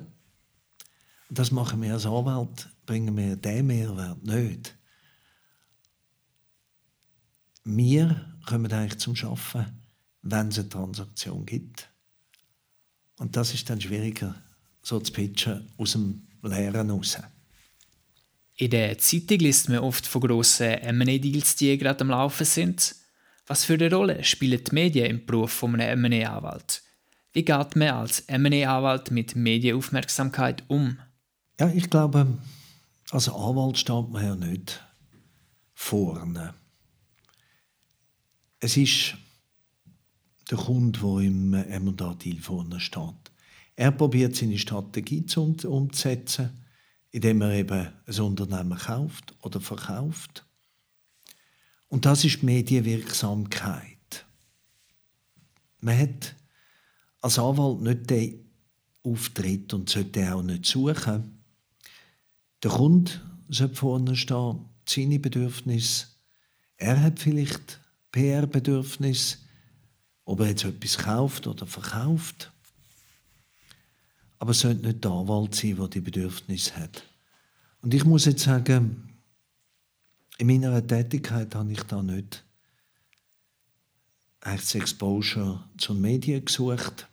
das 1.29 1.51
machen 1.51 1.83
wir 1.83 1.93
als 1.93 2.07
Anwalt, 2.07 2.69
bringen 2.87 3.17
wir 3.17 3.37
diesen 3.37 3.67
Mehrwert 3.67 4.25
nicht. 4.25 4.75
Wir 7.65 8.39
kommen 8.47 8.73
eigentlich 8.73 8.99
zum 8.99 9.15
Arbeiten 9.23 9.79
wenn 10.23 10.49
es 10.49 10.59
eine 10.59 10.69
Transaktion 10.69 11.47
gibt. 11.47 11.89
Und 13.19 13.37
das 13.37 13.55
ist 13.55 13.69
dann 13.69 13.81
schwieriger, 13.81 14.35
so 14.83 15.01
zu 15.01 15.13
pitchen 15.13 15.71
aus 15.77 15.93
dem 15.93 16.27
Leeren 16.43 16.91
raus. 16.91 17.19
In 18.57 18.71
der 18.71 18.99
Zeitung 18.99 19.39
liest 19.39 19.69
man 19.69 19.79
oft 19.79 20.07
von 20.07 20.21
grossen 20.21 20.67
M&A-Deals, 20.67 21.57
die 21.57 21.79
gerade 21.79 22.01
am 22.01 22.11
Laufen 22.11 22.45
sind. 22.45 22.95
Was 23.47 23.65
für 23.65 23.75
eine 23.75 23.93
Rolle 23.93 24.25
spielen 24.25 24.63
die 24.63 24.75
Medien 24.75 25.07
im 25.07 25.27
Beruf 25.27 25.53
von 25.53 25.81
einem 25.81 26.05
M&A-Anwalt? 26.05 26.83
Wie 27.33 27.45
geht 27.45 27.77
man 27.77 27.89
als 27.89 28.21
M&A-Anwalt 28.21 29.11
mit 29.11 29.37
Medienaufmerksamkeit 29.37 30.65
um? 30.69 30.99
Ja, 31.61 31.69
ich 31.69 31.91
glaube, 31.91 32.39
als 33.11 33.29
Anwalt 33.29 33.79
steht 33.79 34.09
man 34.09 34.25
ja 34.25 34.35
nicht 34.35 34.83
vorne. 35.75 36.55
Es 38.61 38.77
ist 38.77 39.15
der 40.51 40.59
Kunde, 40.59 40.99
der 40.99 41.19
im 41.21 41.55
M&A-Deal 41.55 42.39
vorne 42.39 42.81
steht. 42.81 43.31
Er 43.77 43.93
probiert 43.93 44.35
seine 44.35 44.59
Strategie 44.59 45.25
umzusetzen, 45.37 46.65
indem 47.11 47.43
er 47.43 47.53
eben 47.53 47.89
ein 48.07 48.21
Unternehmen 48.21 48.77
kauft 48.77 49.35
oder 49.43 49.61
verkauft. 49.61 50.45
Und 51.89 52.05
das 52.05 52.25
ist 52.25 52.43
die 52.43 52.47
Medienwirksamkeit. 52.47 54.27
Man 55.81 55.99
hat 55.99 56.35
als 57.21 57.39
Anwalt 57.39 57.81
nicht 57.81 58.11
den 58.11 58.51
Auftritt 59.03 59.73
und 59.75 59.89
sollte 59.89 60.35
auch 60.35 60.43
nicht 60.43 60.67
suchen. 60.67 61.43
Der 62.63 62.71
Kunde 62.71 63.13
sollte 63.49 63.75
vorne 63.75 64.17
stehen, 64.17 64.67
seine 64.87 65.19
Bedürfnisse. 65.19 66.07
Er 66.77 67.01
hat 67.03 67.19
vielleicht 67.19 67.81
PR-Bedürfnisse 68.13 69.39
ob 70.29 70.41
er 70.41 70.49
jetzt 70.49 70.65
etwas 70.65 70.99
kauft 70.99 71.47
oder 71.47 71.67
verkauft. 71.67 72.53
Aber 74.39 74.51
es 74.51 74.61
sollte 74.61 74.87
nicht 74.87 75.03
der 75.03 75.11
Anwalt 75.11 75.55
sein, 75.55 75.77
der 75.77 75.89
die 75.89 76.03
Bedürfnisse 76.03 76.77
hat. 76.77 77.03
Und 77.81 77.95
ich 77.95 78.05
muss 78.05 78.27
jetzt 78.27 78.43
sagen, 78.43 79.09
in 80.37 80.47
meiner 80.47 80.87
Tätigkeit 80.87 81.55
habe 81.55 81.73
ich 81.73 81.83
da 81.85 82.03
nicht 82.03 82.45
das 84.41 84.75
Exposure 84.75 85.65
zu 85.79 85.95
den 85.95 86.03
Medien 86.03 86.45
gesucht 86.45 87.08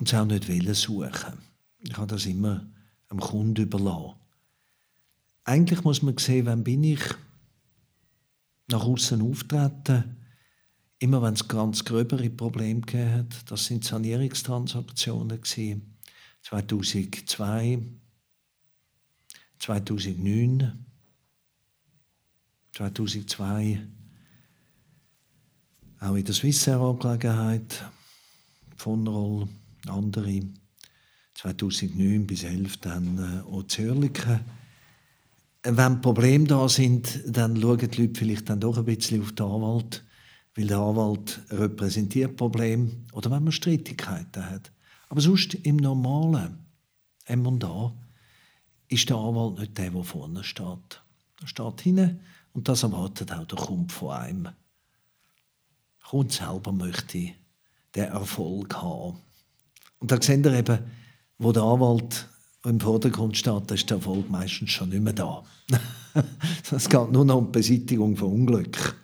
und 0.00 0.08
es 0.08 0.14
auch 0.14 0.24
nicht 0.24 0.74
suchen. 0.74 1.38
Ich 1.78 1.96
habe 1.96 2.08
das 2.08 2.26
immer 2.26 2.66
am 3.08 3.20
Kunden 3.20 3.62
überlassen. 3.62 4.16
Eigentlich 5.44 5.84
muss 5.84 6.02
man 6.02 6.18
sehen, 6.18 6.46
wann 6.46 6.64
bin 6.64 6.82
ich 6.82 7.02
nach 8.66 8.84
außen 8.84 9.22
auftreten 9.22 10.16
immer 11.00 11.22
wenn 11.22 11.34
es 11.34 11.48
ganz 11.48 11.84
gröbere 11.84 12.28
Probleme 12.28 12.82
hat, 12.92 13.50
das 13.50 13.64
sind 13.64 13.84
Sanierungstransaktionen 13.84 15.40
gewesen. 15.40 15.96
2002, 16.42 17.78
2009, 19.58 20.84
2002 22.72 23.86
auch 26.00 26.14
in 26.14 26.24
der 26.24 26.34
Swissair-Angelegenheit, 26.34 27.90
von 28.76 29.06
Roll, 29.06 29.48
andere, 29.88 30.40
2009 31.34 32.26
bis 32.26 32.40
2011 32.40 32.76
dann 32.78 33.18
äh, 33.18 33.40
auch 33.42 33.62
Zürlichen. 33.64 34.40
Wenn 35.62 36.00
Probleme 36.00 36.46
da 36.46 36.68
sind, 36.68 37.22
dann 37.26 37.60
schauen 37.60 37.78
die 37.78 38.02
Leute 38.02 38.18
vielleicht 38.18 38.48
dann 38.48 38.60
doch 38.60 38.78
ein 38.78 38.84
bisschen 38.84 39.22
auf 39.22 39.32
den 39.32 39.46
Anwalt 39.46 40.04
weil 40.54 40.66
der 40.66 40.78
Anwalt 40.78 41.40
repräsentiert 41.50 42.36
Probleme 42.36 42.90
oder 43.12 43.30
wenn 43.30 43.44
man 43.44 43.52
Streitigkeiten 43.52 44.44
hat. 44.44 44.72
Aber 45.08 45.20
sonst 45.20 45.54
im 45.54 45.76
normalen 45.76 46.58
M&A 47.24 47.94
ist 48.88 49.08
der 49.08 49.16
Anwalt 49.16 49.58
nicht 49.58 49.78
der, 49.78 49.90
der 49.90 50.04
vorne 50.04 50.44
steht. 50.44 51.02
Er 51.40 51.46
steht 51.46 51.80
hinten 51.80 52.20
und 52.52 52.68
das 52.68 52.82
erwartet 52.82 53.32
auch 53.32 53.46
der 53.46 53.58
Kunde 53.58 53.92
von 53.94 54.10
einem. 54.10 54.42
Der 54.44 54.54
Kunde 56.08 56.34
selber 56.34 56.72
möchte 56.72 57.32
den 57.94 58.04
Erfolg 58.04 58.74
haben. 58.74 59.18
Und 60.00 60.10
da 60.10 60.20
seht 60.20 60.44
ihr 60.44 60.52
eben, 60.52 60.78
wo 61.38 61.52
der 61.52 61.62
Anwalt 61.62 62.26
im 62.64 62.80
Vordergrund 62.80 63.36
steht, 63.36 63.70
ist 63.70 63.88
der 63.88 63.98
Erfolg 63.98 64.28
meistens 64.28 64.70
schon 64.70 64.90
nicht 64.90 65.02
mehr 65.02 65.12
da. 65.12 65.44
Es 66.72 66.88
geht 66.88 67.12
nur 67.12 67.24
noch 67.24 67.36
um 67.36 67.46
die 67.46 67.58
Beseitigung 67.58 68.16
von 68.16 68.32
Unglück. 68.32 68.96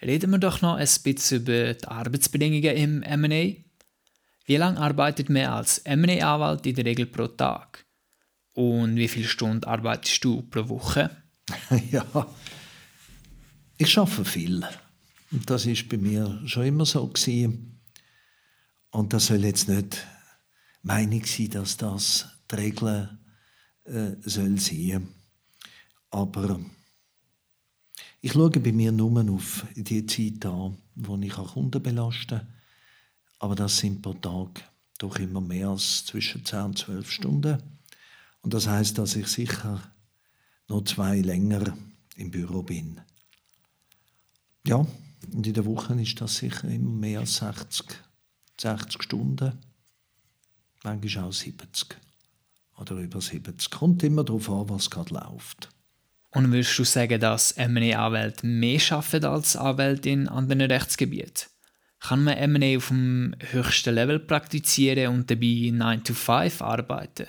Reden 0.00 0.30
wir 0.30 0.38
doch 0.38 0.62
noch 0.62 0.76
ein 0.76 0.88
bisschen 1.02 1.42
über 1.42 1.74
die 1.74 1.88
Arbeitsbedingungen 1.88 2.76
im 2.76 3.02
M&A. 3.02 3.56
Wie 4.44 4.56
lange 4.56 4.78
arbeitet 4.78 5.28
man 5.28 5.46
als 5.46 5.78
M&A-Anwalt 5.78 6.64
in 6.66 6.76
der 6.76 6.84
Regel 6.84 7.06
pro 7.06 7.26
Tag? 7.26 7.84
Und 8.52 8.96
wie 8.96 9.08
viele 9.08 9.26
Stunden 9.26 9.64
arbeitest 9.64 10.24
du 10.24 10.42
pro 10.42 10.68
Woche? 10.68 11.10
ja, 11.90 12.26
ich 13.76 13.98
arbeite 13.98 14.24
viel. 14.24 14.64
Und 15.32 15.50
das 15.50 15.66
ist 15.66 15.88
bei 15.88 15.96
mir 15.96 16.40
schon 16.46 16.66
immer 16.66 16.86
so 16.86 17.06
gewesen. 17.08 17.75
Und 18.96 19.12
das 19.12 19.26
soll 19.26 19.44
jetzt 19.44 19.68
nicht 19.68 20.06
Meinung 20.82 21.22
sein, 21.26 21.50
dass 21.50 21.76
das 21.76 22.28
die 22.50 22.54
Regel 22.54 23.18
äh, 23.84 24.12
soll 24.22 24.58
sein. 24.58 25.08
Aber 26.08 26.58
ich 28.22 28.32
schaue 28.32 28.48
bei 28.58 28.72
mir 28.72 28.92
nur 28.92 29.20
auf 29.34 29.66
die 29.76 30.06
Zeit 30.06 30.46
an, 30.46 30.78
wo 30.94 31.18
ich 31.18 31.34
Kunden 31.34 31.82
belasten 31.82 32.38
kann. 32.38 32.54
Aber 33.38 33.54
das 33.54 33.76
sind 33.76 34.00
pro 34.00 34.14
Tag 34.14 34.64
doch 34.96 35.18
immer 35.18 35.42
mehr 35.42 35.68
als 35.68 36.06
zwischen 36.06 36.46
10 36.46 36.60
und 36.60 36.78
12 36.78 37.10
Stunden. 37.10 37.62
Und 38.40 38.54
das 38.54 38.66
heißt, 38.66 38.96
dass 38.96 39.14
ich 39.14 39.26
sicher 39.26 39.92
noch 40.68 40.84
zwei 40.84 41.20
länger 41.20 41.76
im 42.16 42.30
Büro 42.30 42.62
bin. 42.62 42.98
Ja, 44.66 44.86
und 45.34 45.46
in 45.46 45.52
der 45.52 45.66
Woche 45.66 46.00
ist 46.00 46.18
das 46.18 46.36
sicher 46.36 46.66
immer 46.70 46.92
mehr 46.92 47.20
als 47.20 47.36
60, 47.36 48.05
60 48.60 49.02
Stunden. 49.02 49.52
Manchmal 50.84 51.24
auch 51.24 51.32
70 51.32 51.96
oder 52.78 52.96
über 52.96 53.20
70. 53.20 53.70
Kommt 53.70 54.02
immer 54.02 54.24
darauf 54.24 54.50
an, 54.50 54.68
was 54.68 54.90
gerade 54.90 55.14
läuft. 55.14 55.68
Und 56.30 56.52
würdest 56.52 56.78
du 56.78 56.84
sagen, 56.84 57.18
dass 57.18 57.52
M&A-Anwälte 57.52 58.46
mehr 58.46 58.80
arbeiten 58.90 59.24
als 59.24 59.56
Anwälte 59.56 60.10
in 60.10 60.28
anderen 60.28 60.60
Rechtsgebieten? 60.60 61.46
Kann 62.00 62.24
man 62.24 62.36
M&A 62.36 62.76
auf 62.76 62.88
dem 62.88 63.34
höchsten 63.40 63.94
Level 63.94 64.18
praktizieren 64.18 65.14
und 65.14 65.30
dabei 65.30 65.70
9 65.72 66.04
to 66.04 66.14
5 66.14 66.60
arbeiten? 66.60 67.26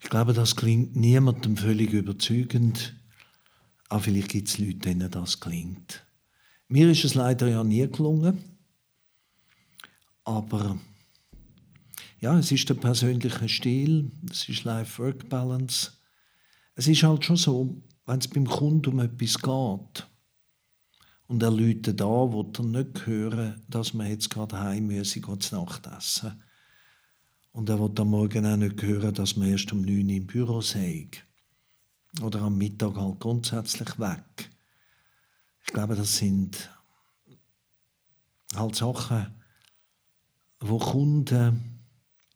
Ich 0.00 0.10
glaube, 0.10 0.34
das 0.34 0.56
klingt 0.56 0.94
niemandem 0.94 1.56
völlig 1.56 1.92
überzeugend. 1.92 2.94
Aber 3.88 4.00
vielleicht 4.00 4.28
gibt 4.28 4.48
es 4.48 4.58
Leute, 4.58 4.74
denen 4.74 5.10
das 5.10 5.40
klingt. 5.40 6.04
Mir 6.68 6.90
ist 6.90 7.04
es 7.04 7.14
leider 7.14 7.48
ja 7.48 7.64
nie 7.64 7.88
gelungen. 7.88 8.57
Aber 10.28 10.78
ja, 12.20 12.38
es 12.38 12.52
ist 12.52 12.68
der 12.68 12.74
persönliche 12.74 13.48
Stil, 13.48 14.12
es 14.30 14.46
ist 14.46 14.64
Life-Work-Balance. 14.64 15.92
Es 16.74 16.86
ist 16.86 17.02
halt 17.02 17.24
schon 17.24 17.36
so, 17.36 17.82
wenn 18.04 18.18
es 18.18 18.28
beim 18.28 18.46
Kunden 18.46 18.90
um 18.92 18.98
etwas 18.98 19.38
geht 19.38 20.06
und 21.28 21.42
er 21.42 21.50
Leute 21.50 21.94
da, 21.94 22.04
wo 22.04 22.42
er 22.42 22.62
nicht 22.62 23.06
hören, 23.06 23.62
dass 23.68 23.94
man 23.94 24.10
jetzt 24.10 24.28
gerade 24.28 24.60
heim 24.60 24.88
müsse, 24.88 25.22
zu 25.22 25.54
Nacht 25.56 25.86
essen. 25.86 26.44
Und 27.52 27.70
er 27.70 27.80
will 27.80 27.98
am 27.98 28.10
Morgen 28.10 28.44
auch 28.44 28.56
nicht 28.58 28.82
hören, 28.82 29.14
dass 29.14 29.34
man 29.34 29.48
erst 29.48 29.72
um 29.72 29.80
9 29.80 30.04
Uhr 30.04 30.10
im 30.10 30.26
Büro 30.26 30.60
sei. 30.60 31.08
Oder 32.20 32.42
am 32.42 32.58
Mittag 32.58 32.96
halt 32.96 33.18
grundsätzlich 33.18 33.98
weg. 33.98 34.50
Ich 35.64 35.72
glaube, 35.72 35.96
das 35.96 36.18
sind 36.18 36.68
halt 38.54 38.74
Sachen, 38.74 39.37
wo 40.60 40.78
Kunden 40.78 41.80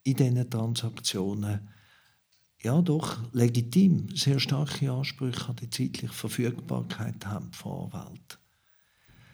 in 0.04 0.16
diesen 0.16 0.50
Transaktionen 0.50 1.68
ja 2.60 2.80
doch 2.80 3.18
legitim 3.32 4.14
sehr 4.14 4.38
starke 4.38 4.90
Ansprüche 4.90 5.48
an 5.48 5.56
die 5.56 5.70
zeitliche 5.70 6.12
Verfügbarkeit 6.12 7.26
haben 7.26 7.52
von 7.52 7.92
Anwälten. 7.92 8.38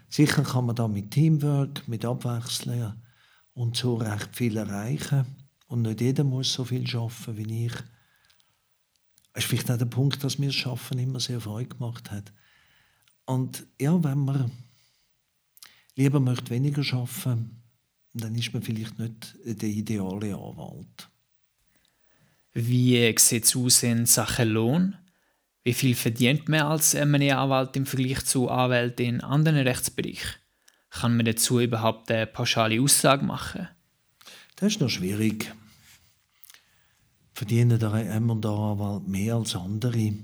Sicher 0.09 0.43
kann 0.43 0.67
man 0.67 0.77
da 0.77 0.89
mit 0.89 1.11
Teamwork, 1.11 1.87
mit 1.87 2.05
Abwechseln 2.05 2.95
und 3.53 3.77
so 3.77 3.97
recht 3.97 4.35
viel 4.35 4.57
erreichen. 4.57 5.27
Und 5.67 5.83
nicht 5.83 6.01
jeder 6.01 6.25
muss 6.25 6.53
so 6.53 6.65
viel 6.65 6.87
schaffen 6.87 7.37
wie 7.37 7.67
ich. 7.67 7.75
Es 9.35 9.45
ist 9.45 9.51
vielleicht 9.51 9.71
auch 9.71 9.77
der 9.77 9.85
Punkt, 9.85 10.25
dass 10.25 10.39
mir 10.39 10.47
das 10.47 10.55
Schaffen 10.55 10.99
immer 10.99 11.21
sehr 11.21 11.41
Freude 11.41 11.69
gemacht 11.69 12.11
hat. 12.11 12.33
Und 13.27 13.67
ja, 13.79 14.03
wenn 14.03 14.21
man 14.21 14.51
lieber 15.95 16.21
möchte 16.21 16.51
weniger 16.51 16.83
schaffen, 16.83 17.63
dann 18.15 18.35
ist 18.35 18.53
man 18.53 18.63
vielleicht 18.63 18.99
nicht 18.99 19.37
der 19.45 19.69
ideale 19.69 20.35
Anwalt. 20.35 21.09
Wie 22.55 23.15
sieht 23.19 23.45
es 23.45 23.55
aus 23.55 23.83
in 23.83 24.07
Sachen 24.07 24.49
Lohn? 24.49 24.97
Wie 25.63 25.75
viel 25.75 25.95
verdient 25.95 26.49
man 26.49 26.63
als 26.63 26.95
M&A-Anwalt 26.95 27.77
im 27.77 27.87
Vergleich 27.87 28.25
zu 28.25 28.49
Anwälten 28.49 29.07
in 29.07 29.21
anderen 29.21 29.59
Rechtsbereichen? 29.59 30.41
Kann 30.91 31.17
man 31.17 31.27
dazu 31.27 31.61
überhaupt 31.61 32.11
eine 32.11 32.27
pauschale 32.27 32.81
Aussage 32.81 33.25
machen? 33.25 33.69
Das 34.57 34.73
ist 34.73 34.81
noch 34.81 34.89
schwierig. 34.89 35.53
Verdienen 37.35 37.79
der 37.79 37.93
M&A-Anwalt 37.93 39.07
mehr 39.07 39.35
als 39.37 39.55
andere? 39.55 40.15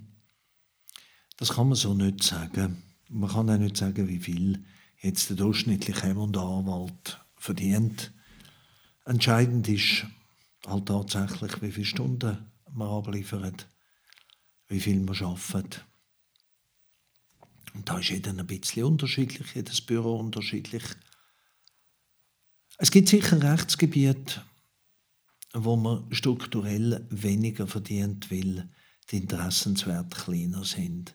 Das 1.37 1.51
kann 1.51 1.69
man 1.69 1.77
so 1.77 1.95
nicht 1.95 2.23
sagen. 2.23 2.83
Man 3.11 3.31
kann 3.31 3.51
auch 3.51 3.59
nicht 3.59 3.77
sagen, 3.77 4.09
wie 4.09 4.19
viel 4.19 4.65
jetzt 5.01 5.29
der 5.29 5.37
durchschnittliche 5.37 6.07
M&A-Anwalt 6.09 7.21
verdient. 7.45 8.15
Entscheidend 9.05 9.69
ist 9.69 10.07
halt 10.67 10.87
tatsächlich, 10.87 11.61
wie 11.61 11.73
viele 11.73 11.85
Stunden 11.85 12.51
man 12.73 12.89
abliefert, 12.89 13.69
wie 14.69 14.81
viel 14.81 15.01
man 15.01 15.15
arbeitet. 15.15 15.85
Und 17.75 17.87
da 17.87 17.99
ist 17.99 18.09
jeder 18.09 18.31
ein 18.31 18.47
bisschen 18.47 18.85
unterschiedlich, 18.85 19.55
jedes 19.55 19.83
Büro 19.83 20.19
unterschiedlich. 20.19 20.85
Es 22.79 22.91
gibt 22.91 23.09
sicher 23.09 23.43
Rechtsgebiete, 23.43 24.43
wo 25.53 25.77
man 25.77 26.13
strukturell 26.15 27.07
weniger 27.11 27.67
verdient, 27.67 28.31
weil 28.31 28.71
die 29.11 29.19
Interessenswerte 29.19 30.17
kleiner 30.17 30.65
sind. 30.65 31.15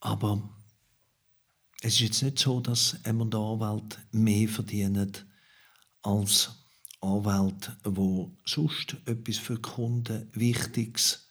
Aber 0.00 0.61
es 1.84 1.94
ist 1.94 2.00
jetzt 2.00 2.22
nicht 2.22 2.38
so, 2.38 2.60
dass 2.60 2.96
M&A-Anwälte 3.02 3.98
mehr 4.12 4.48
verdienen 4.48 5.12
als 6.02 6.50
Anwälte, 7.00 7.76
die 7.84 8.26
sonst 8.44 8.96
etwas 9.04 9.38
für 9.38 9.58
Kunden 9.60 10.28
Wichtiges 10.32 11.28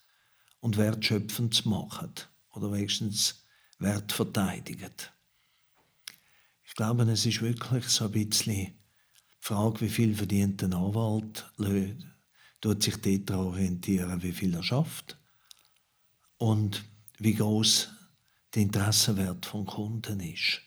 und 0.60 0.76
Wertschöpfendes 0.76 1.64
machen 1.64 2.12
oder 2.50 2.70
wenigstens 2.74 3.46
Wert 3.80 4.12
verteidigen. 4.12 4.92
Ich 6.68 6.76
glaube, 6.76 7.04
es 7.04 7.26
ist 7.26 7.42
wirklich 7.42 7.88
so 7.88 8.06
ein 8.06 8.12
bisschen 8.12 8.54
die 8.56 8.76
Frage, 9.40 9.80
wie 9.82 9.90
viel 9.90 10.14
verdient 10.14 10.62
ein 10.64 10.74
Anwalt, 10.74 11.50
tut 12.60 12.84
sich 12.84 12.98
dort 12.98 13.32
orientieren, 13.32 14.22
wie 14.22 14.34
viel 14.34 14.54
er 14.54 14.64
schafft 14.64 15.18
und 16.38 16.84
wie 17.20 17.36
groß 17.36 17.90
der 18.54 18.64
Interessenwert 18.64 19.46
vom 19.46 19.66
Kunden 19.66 20.20
ist. 20.20 20.62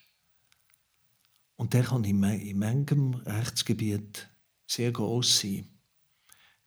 Und 1.57 1.73
der 1.73 1.85
kann 1.85 2.05
in, 2.05 2.59
manchem 2.59 3.15
Rechtsgebiet 3.15 4.29
sehr 4.67 4.91
groß 4.91 5.41
sein. 5.41 5.69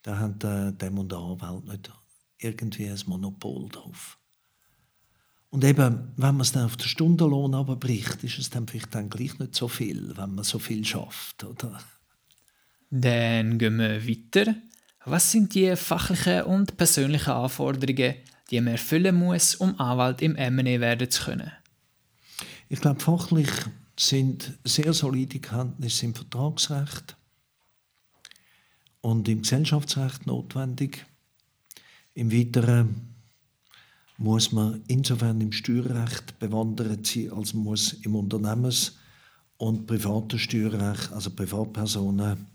Da 0.02 0.18
hat 0.18 0.44
der 0.44 0.72
Dem 0.72 0.98
und 0.98 1.12
der 1.12 1.20
Anwalt 1.20 1.66
nicht 1.66 1.92
irgendwie 2.40 2.90
ein 2.90 3.02
Monopol 3.08 3.68
drauf. 3.70 4.18
Und 5.50 5.64
eben, 5.64 6.14
wenn 6.18 6.36
man 6.36 6.42
es 6.42 6.52
dann 6.52 6.66
auf 6.66 6.78
den 6.78 6.88
Stundenlohn 6.88 7.56
abbricht, 7.56 8.24
ist 8.24 8.38
es 8.38 8.50
dann 8.50 8.68
vielleicht 8.68 8.94
dann 8.94 9.10
gleich 9.10 9.40
nicht 9.40 9.56
so 9.56 9.68
viel, 9.68 10.16
wenn 10.18 10.36
man 10.36 10.44
so 10.44 10.60
viel 10.60 10.86
schafft, 10.86 11.44
oder? 11.44 11.80
Dann 12.90 13.58
gehen 13.58 13.78
wir 13.78 14.08
weiter. 14.08 14.56
Was 15.06 15.32
sind 15.32 15.56
die 15.56 15.76
fachlichen 15.76 16.44
und 16.44 16.78
persönlichen 16.78 17.32
Anforderungen, 17.32 18.16
die 18.50 18.62
man 18.62 18.74
erfüllen 18.74 19.16
muss, 19.16 19.56
um 19.56 19.80
Anwalt 19.80 20.22
im 20.22 20.36
M&A 20.36 20.80
werden 20.80 21.10
zu 21.10 21.26
können? 21.26 21.52
Ich 22.70 22.82
glaube, 22.82 23.00
fachlich 23.00 23.50
sind 24.00 24.58
sehr 24.64 24.94
solide 24.94 25.40
Kenntnisse 25.40 26.06
im 26.06 26.16
Vertragsrecht 26.16 27.16
und 29.02 29.28
im 29.28 29.42
Gesellschaftsrecht 29.42 30.28
notwendig. 30.28 31.06
Im 32.14 32.32
Weiteren 32.32 33.16
muss 34.18 34.52
man 34.52 34.82
insofern 34.88 35.40
im 35.42 35.52
Steuerrecht 35.52 36.40
bewandert 36.40 37.06
sein, 37.06 37.32
als 37.32 37.54
muss 37.54 37.94
im 37.94 38.16
Unternehmens- 38.16 38.98
und 39.58 39.88
privaten 39.88 40.40
Steuerrecht, 40.40 41.12
also 41.12 41.32
Privatpersonen, 41.32 42.48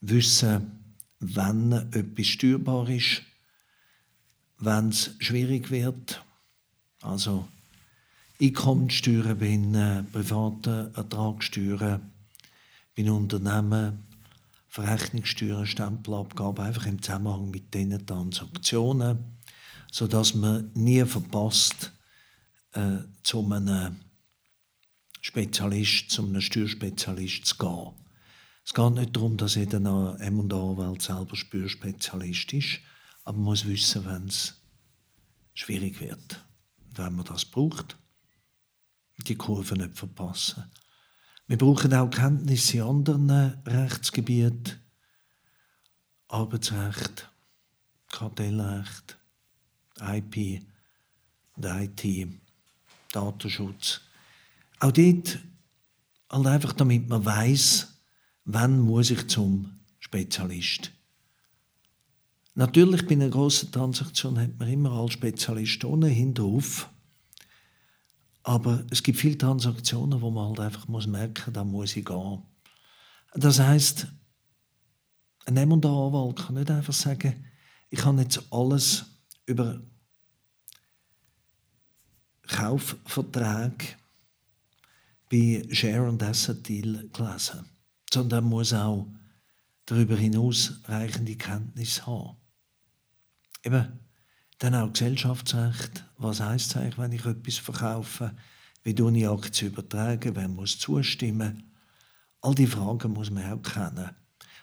wissen, 0.00 0.72
wann 1.20 1.72
etwas 1.92 2.26
steuerbar 2.26 2.88
ist 2.88 3.22
wenn 4.58 4.88
es 4.88 5.10
schwierig 5.18 5.70
wird, 5.70 6.22
also 7.02 7.48
Einkommenssteuern 8.40 9.38
bei 9.38 9.46
äh, 9.46 10.02
privaten 10.04 10.94
Ertragssteuern, 10.94 12.12
bei 12.96 13.10
Unternehmen, 13.10 14.04
Verrechnungssteuern, 14.68 15.66
Stempelabgaben, 15.66 16.64
einfach 16.64 16.86
im 16.86 17.02
Zusammenhang 17.02 17.50
mit 17.50 17.72
diesen 17.74 18.06
Transaktionen, 18.06 19.18
sodass 19.90 20.34
man 20.34 20.70
nie 20.74 21.04
verpasst, 21.04 21.92
äh, 22.72 22.98
zu 23.22 23.44
einem 23.50 23.96
Spezialist, 25.20 26.10
zu 26.10 26.22
einem 26.22 26.40
Steuerspezialist 26.40 27.46
zu 27.46 27.56
gehen. 27.58 27.92
Es 28.64 28.74
geht 28.74 28.94
nicht 28.94 29.16
darum, 29.16 29.36
dass 29.36 29.54
jeder 29.54 29.78
M&A-Anwalt 29.78 31.02
selber 31.02 31.34
Steuerspezialist 31.34 32.52
ist, 32.52 32.80
aber 33.28 33.36
man 33.36 33.44
muss 33.44 33.66
wissen, 33.66 34.06
wenn 34.06 34.26
es 34.26 34.54
schwierig 35.52 36.00
wird, 36.00 36.42
wenn 36.94 37.14
man 37.14 37.26
das 37.26 37.44
braucht, 37.44 37.98
die 39.18 39.34
Kurve 39.34 39.76
nicht 39.76 39.98
verpassen. 39.98 40.64
Wir 41.46 41.58
brauchen 41.58 41.92
auch 41.92 42.08
Kenntnisse 42.08 42.78
in 42.78 42.84
anderen 42.84 43.30
Rechtsgebieten 43.66 44.80
Arbeitsrecht, 46.28 47.30
Kartellrecht, 48.10 49.18
IP 50.00 50.62
und 51.56 51.64
IT, 51.66 52.28
Datenschutz. 53.12 54.00
Auch 54.80 54.92
dort 54.92 55.38
halt 56.30 56.46
einfach, 56.46 56.72
damit 56.72 57.10
man 57.10 57.26
weiß, 57.26 57.88
wann 58.46 58.80
muss 58.80 59.10
ich 59.10 59.28
zum 59.28 59.80
Spezialist. 59.98 60.92
Natürlich 62.58 63.06
bei 63.06 63.12
einer 63.12 63.28
grossen 63.28 63.70
Transaktion 63.70 64.36
hat 64.36 64.58
man 64.58 64.66
immer 64.66 64.90
als 64.90 65.12
Spezialist 65.12 65.84
ohnehin 65.84 66.34
drauf. 66.34 66.90
Aber 68.42 68.84
es 68.90 69.00
gibt 69.00 69.20
viele 69.20 69.38
Transaktionen, 69.38 70.20
wo 70.20 70.28
man 70.32 70.48
halt 70.48 70.58
einfach 70.58 70.88
muss 70.88 71.06
merken, 71.06 71.52
da 71.52 71.62
muss 71.62 71.94
ich 71.94 72.04
gehen. 72.04 72.42
Das 73.34 73.60
heißt, 73.60 74.08
ein 75.46 75.54
nehmender 75.54 75.88
Anwalt 75.88 76.34
kann 76.34 76.56
nicht 76.56 76.68
einfach 76.68 76.92
sagen, 76.92 77.46
ich 77.90 78.00
kann 78.00 78.18
jetzt 78.18 78.42
alles 78.50 79.04
über 79.46 79.80
Kaufverträge 82.48 83.86
bei 85.30 85.64
Share 85.70 86.08
and 86.08 86.24
Asset 86.24 86.68
Deal 86.68 87.08
gelesen, 87.12 87.66
sondern 88.12 88.44
er 88.44 88.48
muss 88.48 88.72
auch 88.72 89.06
darüber 89.86 90.16
hinaus 90.16 90.80
reichende 90.86 91.36
Kenntnis 91.36 92.04
haben. 92.04 92.36
Eben, 93.68 94.00
dann 94.60 94.74
auch 94.74 94.90
Gesellschaftsrecht. 94.90 96.02
Was 96.16 96.40
heisst 96.40 96.70
es 96.70 96.76
eigentlich, 96.78 96.96
wenn 96.96 97.12
ich 97.12 97.26
etwas 97.26 97.58
verkaufe? 97.58 98.34
Wie 98.82 98.94
tue 98.94 99.14
ich 99.14 99.28
Aktien 99.28 99.72
übertragen? 99.72 100.34
Wer 100.34 100.48
muss 100.48 100.78
zustimmen? 100.78 101.70
All 102.40 102.54
die 102.54 102.66
Fragen 102.66 103.12
muss 103.12 103.30
man 103.30 103.52
auch 103.52 103.60
kennen. 103.60 104.08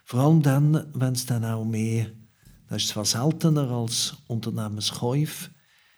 Vor 0.05 0.21
allem 0.21 0.41
dann, 0.41 0.87
wenn 0.95 1.13
es 1.13 1.27
dann 1.27 1.45
auch 1.45 1.63
mehr, 1.63 2.07
das 2.67 2.81
ist 2.81 2.87
zwar 2.89 3.05
seltener 3.05 3.69
als 3.69 4.17
Unternehmenskäufe, 4.25 5.51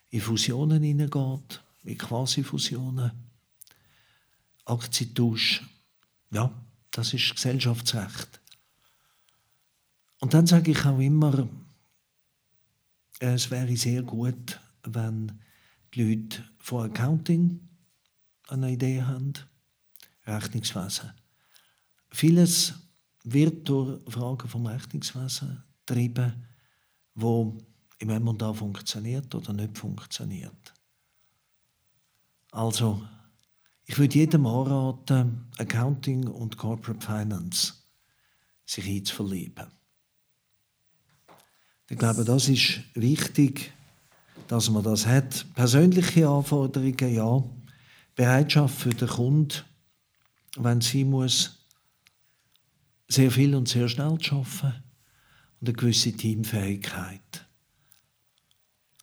in 0.09 0.19
Fusionen 0.19 0.83
hineingeht, 0.83 1.63
in 1.83 1.97
Quasi-Fusionen, 1.97 3.11
Aktientausch, 4.65 5.63
ja, 6.31 6.51
das 6.91 7.13
ist 7.13 7.35
Gesellschaftsrecht. 7.35 8.41
Und 10.19 10.33
dann 10.33 10.45
sage 10.45 10.71
ich 10.71 10.85
auch 10.85 10.99
immer, 10.99 11.47
es 13.19 13.49
wäre 13.49 13.75
sehr 13.75 14.03
gut, 14.03 14.59
wenn 14.83 15.39
die 15.93 16.03
Leute 16.03 16.43
von 16.59 16.89
Accounting 16.89 17.59
eine 18.47 18.71
Idee 18.71 19.01
haben, 19.01 19.33
Rechnungswesen. 20.25 21.11
Vieles 22.09 22.73
wird 23.23 23.67
durch 23.67 24.01
Fragen 24.11 24.47
vom 24.47 24.65
Rechnungswesen 24.65 25.63
getrieben, 25.85 26.45
wo 27.15 27.57
im 27.99 28.09
M&A 28.09 28.53
funktioniert 28.53 29.33
oder 29.33 29.53
nicht 29.53 29.77
funktioniert. 29.77 30.73
Also, 32.51 33.01
ich 33.85 33.97
würde 33.97 34.15
jedem 34.15 34.45
anraten, 34.45 35.47
Accounting 35.57 36.27
und 36.27 36.57
Corporate 36.57 37.05
Finance 37.05 37.73
sich 38.65 38.87
einzuverlieben. 38.87 39.67
Ich 41.89 41.97
glaube, 41.97 42.25
das 42.25 42.49
ist 42.49 42.81
wichtig, 42.95 43.71
dass 44.47 44.69
man 44.69 44.83
das 44.83 45.05
hat. 45.05 45.45
Persönliche 45.55 46.27
Anforderungen, 46.27 47.13
ja. 47.13 47.43
Bereitschaft 48.15 48.79
für 48.79 48.89
den 48.89 49.07
Kunden, 49.07 49.63
wenn 50.57 50.81
sie 50.81 51.03
muss, 51.03 51.65
sehr 53.07 53.31
viel 53.31 53.55
und 53.55 53.69
sehr 53.69 53.87
schnell 53.87 54.17
zu 54.17 54.35
arbeiten 54.35 54.83
und 55.61 55.69
eine 55.69 55.73
gewisse 55.73 56.11
Teamfähigkeit. 56.11 57.45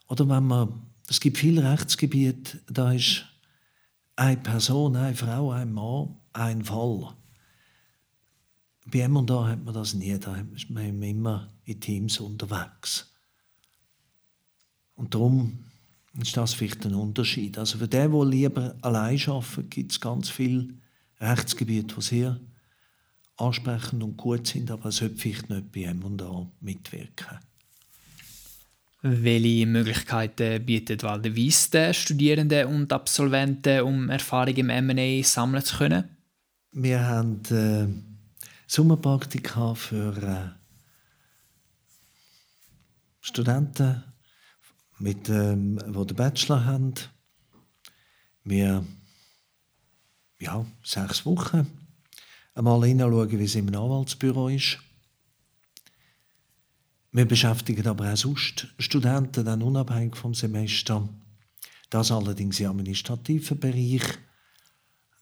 Oder 0.08 0.28
wenn 0.28 0.46
man, 0.46 0.82
es 1.08 1.20
gibt 1.20 1.38
viele 1.38 1.70
Rechtsgebiete, 1.70 2.60
da 2.66 2.92
ist 2.92 3.24
eine 4.16 4.36
Person, 4.36 4.96
eine 4.96 5.14
Frau, 5.14 5.52
ein 5.52 5.72
Mann, 5.72 6.16
ein 6.32 6.64
Fall. 6.64 7.14
Bei 8.86 9.00
M&A 9.00 9.48
hat 9.48 9.64
man 9.64 9.74
das 9.74 9.94
nie, 9.94 10.18
da 10.18 10.36
ist 10.54 10.70
man 10.70 11.02
immer 11.02 11.52
in 11.64 11.80
Teams 11.80 12.20
unterwegs. 12.20 13.12
Und 14.94 15.14
darum 15.14 15.58
ist 16.20 16.36
das 16.36 16.54
vielleicht 16.54 16.84
ein 16.86 16.94
Unterschied. 16.94 17.58
Also 17.58 17.78
für 17.78 17.88
den, 17.88 18.12
der 18.12 18.24
lieber 18.24 18.76
allein 18.82 19.20
arbeitet, 19.26 19.70
gibt 19.70 19.92
es 19.92 20.00
ganz 20.00 20.28
viele 20.28 20.68
Rechtsgebiete, 21.20 21.94
die 21.94 22.02
sehr 22.02 22.40
ansprechend 23.36 24.02
und 24.02 24.16
gut 24.16 24.46
sind, 24.46 24.70
aber 24.70 24.90
es 24.90 24.96
sollte 24.96 25.16
vielleicht 25.16 25.50
nicht 25.50 25.72
bei 25.72 25.82
M&A 25.82 26.46
mitwirken. 26.60 27.38
Welche 29.02 29.66
Möglichkeiten 29.66 30.64
bietet 30.64 31.02
Walde 31.02 31.36
Weiss 31.36 31.68
den 31.68 31.92
Studierenden 31.92 32.68
und 32.68 32.92
Absolventen, 32.92 33.82
um 33.82 34.08
Erfahrung 34.08 34.54
im 34.54 34.70
M&A 34.70 35.22
sammeln 35.22 35.62
zu 35.62 35.76
können? 35.76 36.04
Wir 36.72 37.06
haben 37.06 37.40
äh, 37.50 38.13
Sommerpraktika 38.66 39.74
für 39.74 40.16
äh, 40.16 40.48
Studenten, 43.20 44.02
mit, 44.98 45.28
ähm, 45.28 45.78
die 45.86 46.06
den 46.06 46.16
Bachelor 46.16 46.64
haben. 46.64 46.94
Wir 48.44 48.84
ja, 50.38 50.64
sechs 50.82 51.24
Wochen 51.24 51.66
einmal 52.54 52.84
hinschauen, 52.84 53.30
wie 53.30 53.44
es 53.44 53.54
im 53.54 53.68
Anwaltsbüro 53.68 54.48
ist. 54.48 54.78
Wir 57.12 57.26
beschäftigen 57.26 57.86
aber 57.86 58.12
auch 58.12 58.16
sonst 58.16 58.68
Studenten, 58.78 59.44
dann 59.44 59.62
unabhängig 59.62 60.16
vom 60.16 60.34
Semester. 60.34 61.08
Das 61.90 62.10
allerdings 62.10 62.60
im 62.60 62.70
administrativen 62.70 63.58
Bereich. 63.58 64.02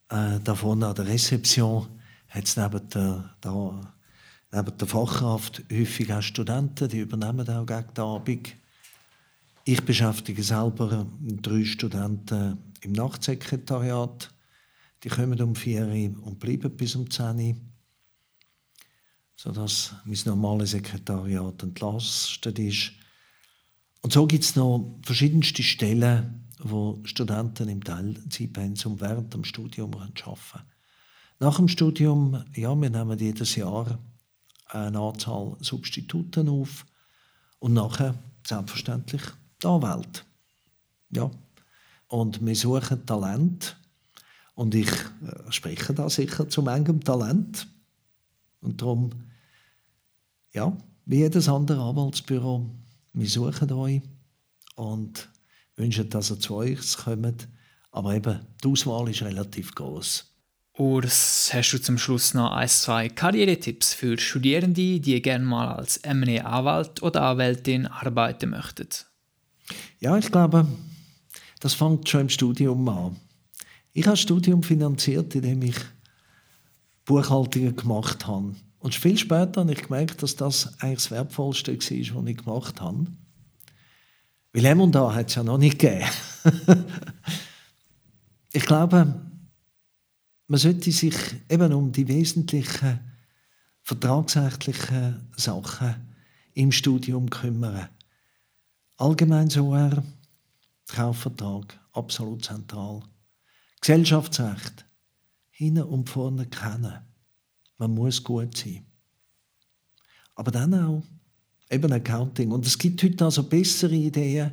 Äh, 0.09 0.41
davon 0.41 0.83
an 0.83 0.95
der 0.95 1.07
Rezeption 1.07 2.02
hat 2.33 2.45
es 2.45 2.57
neben 2.57 2.89
der, 2.89 3.35
da, 3.43 3.95
neben 4.51 4.79
der 4.79 4.89
Fachkraft 4.89 5.63
häufig 5.71 6.13
auch 6.13 6.23
Studenten, 6.23 6.89
die 6.89 7.01
übernehmen 7.01 7.47
auch 7.49 7.67
gegen 7.67 7.95
die 7.95 8.01
Abend. 8.01 8.57
Ich 9.65 9.83
beschäftige 9.83 10.43
selber 10.43 11.07
drei 11.21 11.65
Studenten 11.65 12.59
im 12.81 12.93
Nachtsekretariat. 12.93 14.31
Die 15.05 15.09
kommen 15.09 15.41
um 15.43 15.55
4 15.55 15.87
Uhr 15.87 16.27
und 16.27 16.39
bleiben 16.39 16.75
bis 16.75 16.97
um 16.97 17.09
10 17.11 17.39
Uhr. 17.39 17.57
Sodass 19.37 19.95
mein 20.05 20.19
normales 20.25 20.71
Sekretariat 20.71 21.63
entlastet 21.63 22.59
ist. 22.59 22.93
Und 24.01 24.13
so 24.13 24.27
gibt 24.27 24.45
es 24.45 24.57
noch 24.57 24.99
verschiedenste 25.03 25.63
Stellen, 25.63 26.49
wo 26.59 26.99
Studenten 27.05 27.69
im 27.69 27.85
Teilzeitpensum 27.85 29.01
während 29.01 29.35
dem 29.35 29.45
Studium 29.45 29.95
arbeiten 29.95 30.15
können. 30.15 30.65
Nach 31.43 31.57
dem 31.57 31.67
Studium, 31.67 32.45
ja, 32.55 32.73
wir 32.81 32.89
nehmen 32.89 33.19
jedes 33.19 33.57
Jahr 33.57 33.99
eine 34.69 35.01
Anzahl 35.01 35.57
Substituten 35.59 36.49
auf 36.49 36.87
und 37.59 37.73
nachher 37.73 38.15
selbstverständlich 38.47 39.23
die 39.61 39.67
Anwälte. 39.67 40.21
Ja. 41.11 41.33
Und 42.07 42.47
wir 42.47 42.55
suchen 42.55 43.05
Talent 43.07 43.77
und 44.55 44.77
ich 44.77 44.89
äh, 44.89 45.51
spreche 45.51 45.93
da 45.93 46.09
sicher 46.09 46.49
zu 46.49 46.63
manchem 46.63 47.03
Talent. 47.03 47.67
Und 48.61 48.81
darum, 48.81 49.11
ja, 50.53 50.77
wie 51.07 51.17
jedes 51.17 51.49
andere 51.49 51.83
Anwaltsbüro, 51.83 52.71
wir 53.15 53.29
suchen 53.29 53.73
euch 53.73 54.01
und 54.77 55.29
wünschen, 55.75 56.09
dass 56.09 56.31
ihr 56.31 56.39
zu 56.39 56.59
uns 56.59 56.99
kommt. 56.99 57.49
Aber 57.91 58.15
eben, 58.15 58.47
die 58.63 58.69
Auswahl 58.69 59.09
ist 59.09 59.23
relativ 59.23 59.75
groß. 59.75 60.32
Urs, 60.79 61.51
hast 61.53 61.73
du 61.73 61.79
zum 61.79 61.99
Schluss 61.99 62.33
noch 62.33 62.53
ein, 62.53 62.69
zwei 62.69 63.11
Karrieretipps 63.11 63.93
für 63.93 64.17
Studierende, 64.17 65.01
die 65.01 65.21
gerne 65.21 65.45
mal 65.45 65.75
als 65.75 65.99
M&A-Anwalt 65.99 67.03
oder 67.03 67.23
Anwältin 67.23 67.87
arbeiten 67.87 68.51
möchten? 68.51 68.89
Ja, 70.01 70.17
ich 70.17 70.31
glaube, 70.31 70.67
das 71.61 71.75
fängt 71.75 72.09
schon 72.09 72.23
im 72.23 72.29
Studium 72.31 72.89
an. 72.89 73.17
Ich 73.93 74.07
habe 74.07 74.15
das 74.15 74.21
Studium 74.21 74.63
finanziert, 74.63 75.35
indem 75.35 75.61
ich 75.61 75.77
Buchhaltungen 77.05 77.77
gemacht 77.77 78.27
habe. 78.27 78.55
Und 78.79 78.95
viel 78.95 79.19
später 79.19 79.61
habe 79.61 79.73
ich 79.73 79.83
gemerkt, 79.83 80.23
dass 80.23 80.37
das 80.37 80.81
eigentlich 80.81 81.01
das 81.01 81.11
Wertvollste 81.11 81.73
war, 81.73 81.79
was 81.79 82.31
ich 82.31 82.37
gemacht 82.39 82.81
habe. 82.81 83.07
Weil 84.55 84.65
M&A 84.65 85.15
hat 85.15 85.29
es 85.29 85.35
ja 85.35 85.43
noch 85.43 85.59
nicht 85.59 85.79
gegeben. 85.79 86.09
ich 88.55 88.65
glaube, 88.65 89.15
man 90.53 90.61
sollte 90.61 90.93
sich 90.93 91.17
eben 91.49 91.73
um 91.73 91.93
die 91.93 92.07
wesentlichen 92.07 93.01
vertragsrechtlichen 93.81 95.31
Sachen 95.35 96.15
im 96.53 96.71
Studium 96.71 97.31
kümmern. 97.31 97.89
Allgemein 98.99 99.49
so 99.49 99.73
er 99.75 100.05
Kaufvertrag, 100.89 101.81
absolut 101.95 102.45
zentral. 102.45 103.03
Gesellschaftsrecht, 103.81 104.85
hinten 105.49 105.85
und 105.85 106.11
vorne 106.11 106.45
kennen. 106.45 106.99
Man 107.79 107.95
muss 107.95 108.23
gut 108.23 108.55
sein. 108.55 108.85
Aber 110.35 110.51
dann 110.51 110.75
auch 110.75 111.03
eben 111.71 111.93
Accounting. 111.95 112.51
Und 112.51 112.67
es 112.67 112.77
gibt 112.77 113.03
heute 113.03 113.25
also 113.25 113.45
bessere 113.45 113.95
Ideen 113.95 114.53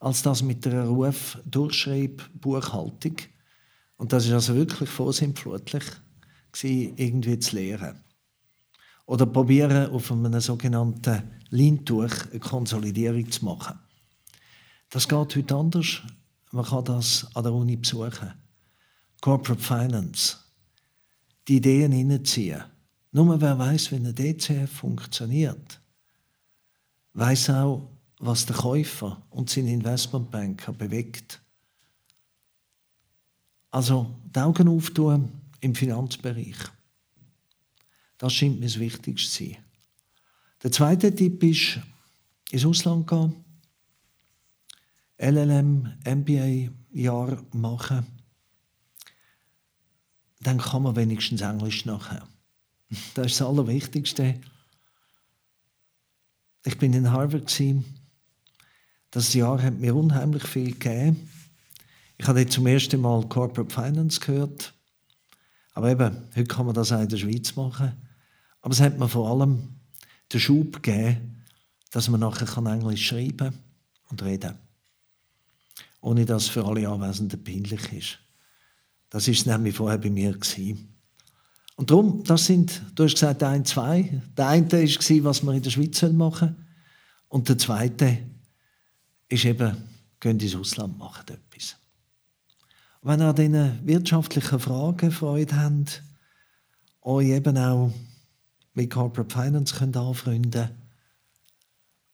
als 0.00 0.22
das 0.22 0.42
mit 0.42 0.64
der 0.64 0.86
Ruf 0.86 1.36
Durchschreibbuchhaltung. 1.44 3.16
Und 3.96 4.12
das 4.12 4.26
ist 4.26 4.32
also 4.32 4.54
wirklich 4.54 4.90
vorsinnflutlich, 4.90 5.84
irgendwie 6.62 7.38
zu 7.38 7.56
lernen. 7.56 8.00
Oder 9.06 9.26
probieren, 9.26 9.90
auf 9.90 10.10
einem 10.10 10.40
sogenannten 10.40 11.22
Leintuch 11.50 12.10
eine 12.30 12.40
Konsolidierung 12.40 13.30
zu 13.30 13.44
machen. 13.44 13.78
Das 14.90 15.08
geht 15.08 15.36
heute 15.36 15.54
anders. 15.54 16.02
Man 16.52 16.64
kann 16.64 16.84
das 16.84 17.26
an 17.34 17.42
der 17.42 17.52
Uni 17.52 17.76
besuchen. 17.76 18.32
Corporate 19.20 19.62
Finance. 19.62 20.36
Die 21.48 21.56
Ideen 21.56 21.92
hineinziehen. 21.92 22.64
Nur 23.12 23.40
wer 23.40 23.58
weiß, 23.58 23.92
wie 23.92 23.96
eine 23.96 24.12
DCF 24.12 24.70
funktioniert, 24.70 25.80
weiß 27.12 27.50
auch, 27.50 27.88
was 28.18 28.46
der 28.46 28.56
Käufer 28.56 29.22
und 29.30 29.50
sein 29.50 29.68
Investmentbanker 29.68 30.72
bewegt. 30.72 31.40
Also 33.74 34.14
die 34.32 34.38
Augen 34.38 34.68
auftun 34.68 35.32
im 35.60 35.74
Finanzbereich. 35.74 36.54
Das 38.18 38.32
scheint 38.32 38.60
mir 38.60 38.66
das 38.66 38.78
Wichtigste 38.78 39.28
zu 39.28 39.44
sein. 39.50 39.56
Der 40.62 40.70
zweite 40.70 41.12
Tipp 41.12 41.42
ist, 41.42 41.80
ins 42.52 42.64
Ausland 42.64 43.08
gehen, 43.08 43.34
LLM, 45.18 45.92
MBA-Jahr 46.04 47.42
machen. 47.52 48.06
Dann 50.38 50.58
kann 50.58 50.84
man 50.84 50.94
wenigstens 50.94 51.40
Englisch 51.40 51.84
nachher. 51.84 52.28
Das 53.14 53.26
ist 53.26 53.40
das 53.40 53.48
Allerwichtigste. 53.48 54.40
Ich 56.64 56.78
bin 56.78 56.92
in 56.92 57.10
Harvard. 57.10 57.60
Das 59.10 59.34
Jahr 59.34 59.60
hat 59.60 59.80
mir 59.80 59.96
unheimlich 59.96 60.44
viel 60.44 60.74
gegeben. 60.74 61.28
Ich 62.16 62.26
habe 62.28 62.46
zum 62.46 62.66
ersten 62.66 63.00
Mal 63.00 63.28
Corporate 63.28 63.74
Finance 63.74 64.20
gehört. 64.20 64.72
Aber 65.72 65.90
eben, 65.90 66.28
heute 66.34 66.44
kann 66.44 66.66
man 66.66 66.74
das 66.74 66.92
auch 66.92 67.00
in 67.00 67.08
der 67.08 67.16
Schweiz 67.16 67.56
machen. 67.56 67.92
Aber 68.60 68.72
es 68.72 68.80
hat 68.80 68.98
mir 68.98 69.08
vor 69.08 69.28
allem 69.28 69.74
den 70.32 70.40
Schub 70.40 70.82
gegeben, 70.82 71.44
dass 71.90 72.08
man 72.08 72.20
nachher 72.20 72.56
Englisch 72.66 73.06
schreiben 73.06 73.52
und 74.08 74.22
reden 74.22 74.54
Ohne 76.00 76.24
dass 76.24 76.44
es 76.44 76.48
für 76.48 76.64
alle 76.64 76.88
Anwesenden 76.88 77.42
peinlich 77.42 77.92
ist. 77.92 78.18
Das 79.10 79.28
ist 79.28 79.46
nämlich 79.46 79.76
vorher 79.76 79.98
bei 79.98 80.10
mir. 80.10 80.32
Gewesen. 80.32 80.94
Und 81.76 81.90
darum, 81.90 82.22
das 82.24 82.46
sind, 82.46 82.82
du 82.94 83.04
hast 83.04 83.14
gesagt, 83.14 83.42
ein, 83.42 83.64
zwei. 83.64 84.22
Der 84.36 84.48
eine 84.48 84.70
war, 84.70 85.24
was 85.24 85.42
wir 85.42 85.52
in 85.52 85.62
der 85.62 85.70
Schweiz 85.70 86.02
machen 86.02 86.48
sollen. 86.48 86.66
Und 87.28 87.48
der 87.48 87.58
zweite 87.58 88.18
ist 89.28 89.44
eben, 89.44 89.76
gehen 90.20 90.38
ins 90.38 90.54
Ausland, 90.54 90.96
machen 90.98 91.24
etwas. 91.28 91.76
Wenn 93.06 93.20
ihr 93.20 93.28
an 93.28 93.36
diesen 93.36 93.86
wirtschaftlichen 93.86 94.58
Fragen 94.58 95.10
Freude 95.12 95.54
habt, 95.60 96.02
euch 97.02 97.26
eben 97.26 97.58
auch 97.58 97.92
mit 98.72 98.90
Corporate 98.90 99.32
Finance 99.32 99.76
könnt 99.76 99.96
anfreunden 99.96 100.70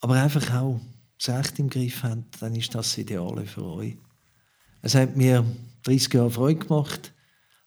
aber 0.00 0.14
einfach 0.14 0.52
auch 0.54 0.80
das 1.16 1.36
Recht 1.36 1.58
im 1.60 1.68
Griff 1.68 2.02
habt, 2.02 2.42
dann 2.42 2.56
ist 2.56 2.74
das, 2.74 2.98
Ideale 2.98 3.46
für 3.46 3.64
euch. 3.64 3.98
Es 4.82 4.94
hat 4.96 5.14
mir 5.14 5.44
30 5.84 6.12
Jahre 6.12 6.30
Freude 6.30 6.66
gemacht. 6.66 7.12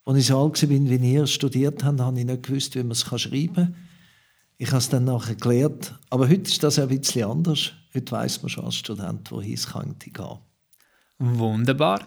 Als 0.04 0.18
ich 0.18 0.26
so 0.26 0.44
alt 0.44 0.62
war, 0.62 0.70
wie 0.70 1.14
ihr 1.14 1.28
studiert 1.28 1.84
habt, 1.84 2.02
habe 2.02 2.20
ich 2.20 2.26
nicht 2.26 2.44
gewusst, 2.44 2.76
wie 2.76 2.84
man 2.84 2.92
es 2.92 3.02
schreiben 3.04 3.54
kann. 3.54 3.76
Ich 4.58 4.70
habe 4.70 4.80
es 4.80 4.90
dann 4.90 5.06
nachher 5.06 5.36
gelernt. 5.36 5.98
Aber 6.10 6.28
heute 6.28 6.52
ist 6.52 6.62
das 6.62 6.78
ein 6.78 6.90
bisschen 6.90 7.30
anders. 7.30 7.72
Heute 7.94 8.12
weiß 8.12 8.42
man 8.42 8.50
schon 8.50 8.66
als 8.66 8.76
Student, 8.76 9.32
wohin 9.32 9.54
es 9.54 9.68
könnte 9.68 10.10
gehen. 10.10 10.40
Wunderbar. 11.20 12.02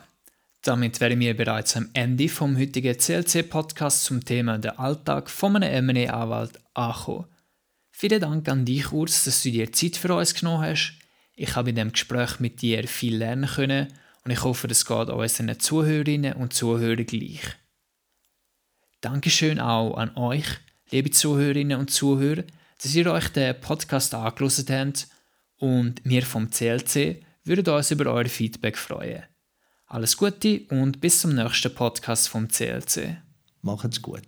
Damit 0.67 1.01
wären 1.01 1.21
wir 1.21 1.37
bereits 1.37 1.77
am 1.77 1.91
Ende 1.93 2.29
vom 2.29 2.59
heutigen 2.59 2.99
CLC-Podcast 2.99 4.03
zum 4.03 4.25
Thema 4.25 4.59
der 4.59 4.81
Alltag 4.81 5.31
von 5.31 5.63
einem 5.63 5.89
M&A-Anwalt 5.91 6.59
angekommen. 6.75 7.27
Vielen 7.93 8.21
Dank 8.21 8.49
an 8.49 8.65
dich, 8.65 8.91
Urs, 8.91 9.23
dass 9.23 9.45
du 9.45 9.53
dir 9.53 9.73
Zeit 9.73 9.97
für 9.97 10.13
uns 10.13 10.35
genommen 10.35 10.65
hast. 10.65 10.99
Ich 11.37 11.55
habe 11.55 11.71
in 11.71 11.77
dem 11.77 11.93
Gespräch 11.93 12.41
mit 12.41 12.63
dir 12.63 12.89
viel 12.89 13.17
lernen 13.17 13.49
können 13.49 13.93
und 14.25 14.33
ich 14.33 14.43
hoffe, 14.43 14.67
das 14.67 14.85
geht 14.85 15.09
unseren 15.09 15.61
Zuhörerinnen 15.61 16.33
und 16.33 16.53
Zuhörern 16.53 17.07
gleich. 17.07 17.43
Dankeschön 19.01 19.61
auch 19.61 19.97
an 19.97 20.17
euch, 20.17 20.47
liebe 20.91 21.13
Zuhörerinnen 21.13 21.79
und 21.79 21.93
Zuhörer, 21.93 22.43
dass 22.83 22.93
ihr 22.93 23.07
euch 23.13 23.29
den 23.29 23.61
Podcast 23.61 24.15
angelost 24.15 24.69
habt 24.69 25.07
und 25.59 26.01
wir 26.03 26.23
vom 26.23 26.51
CLC 26.51 27.25
würden 27.45 27.73
uns 27.73 27.93
über 27.93 28.13
euer 28.13 28.25
Feedback 28.25 28.77
freuen. 28.77 29.23
Alles 29.89 30.17
Gute 30.17 30.63
und 30.71 31.01
bis 31.01 31.21
zum 31.21 31.35
nächsten 31.35 31.73
Podcast 31.73 32.29
vom 32.29 32.49
CLC. 32.49 33.19
Macht's 33.63 34.03
gut. 34.03 34.27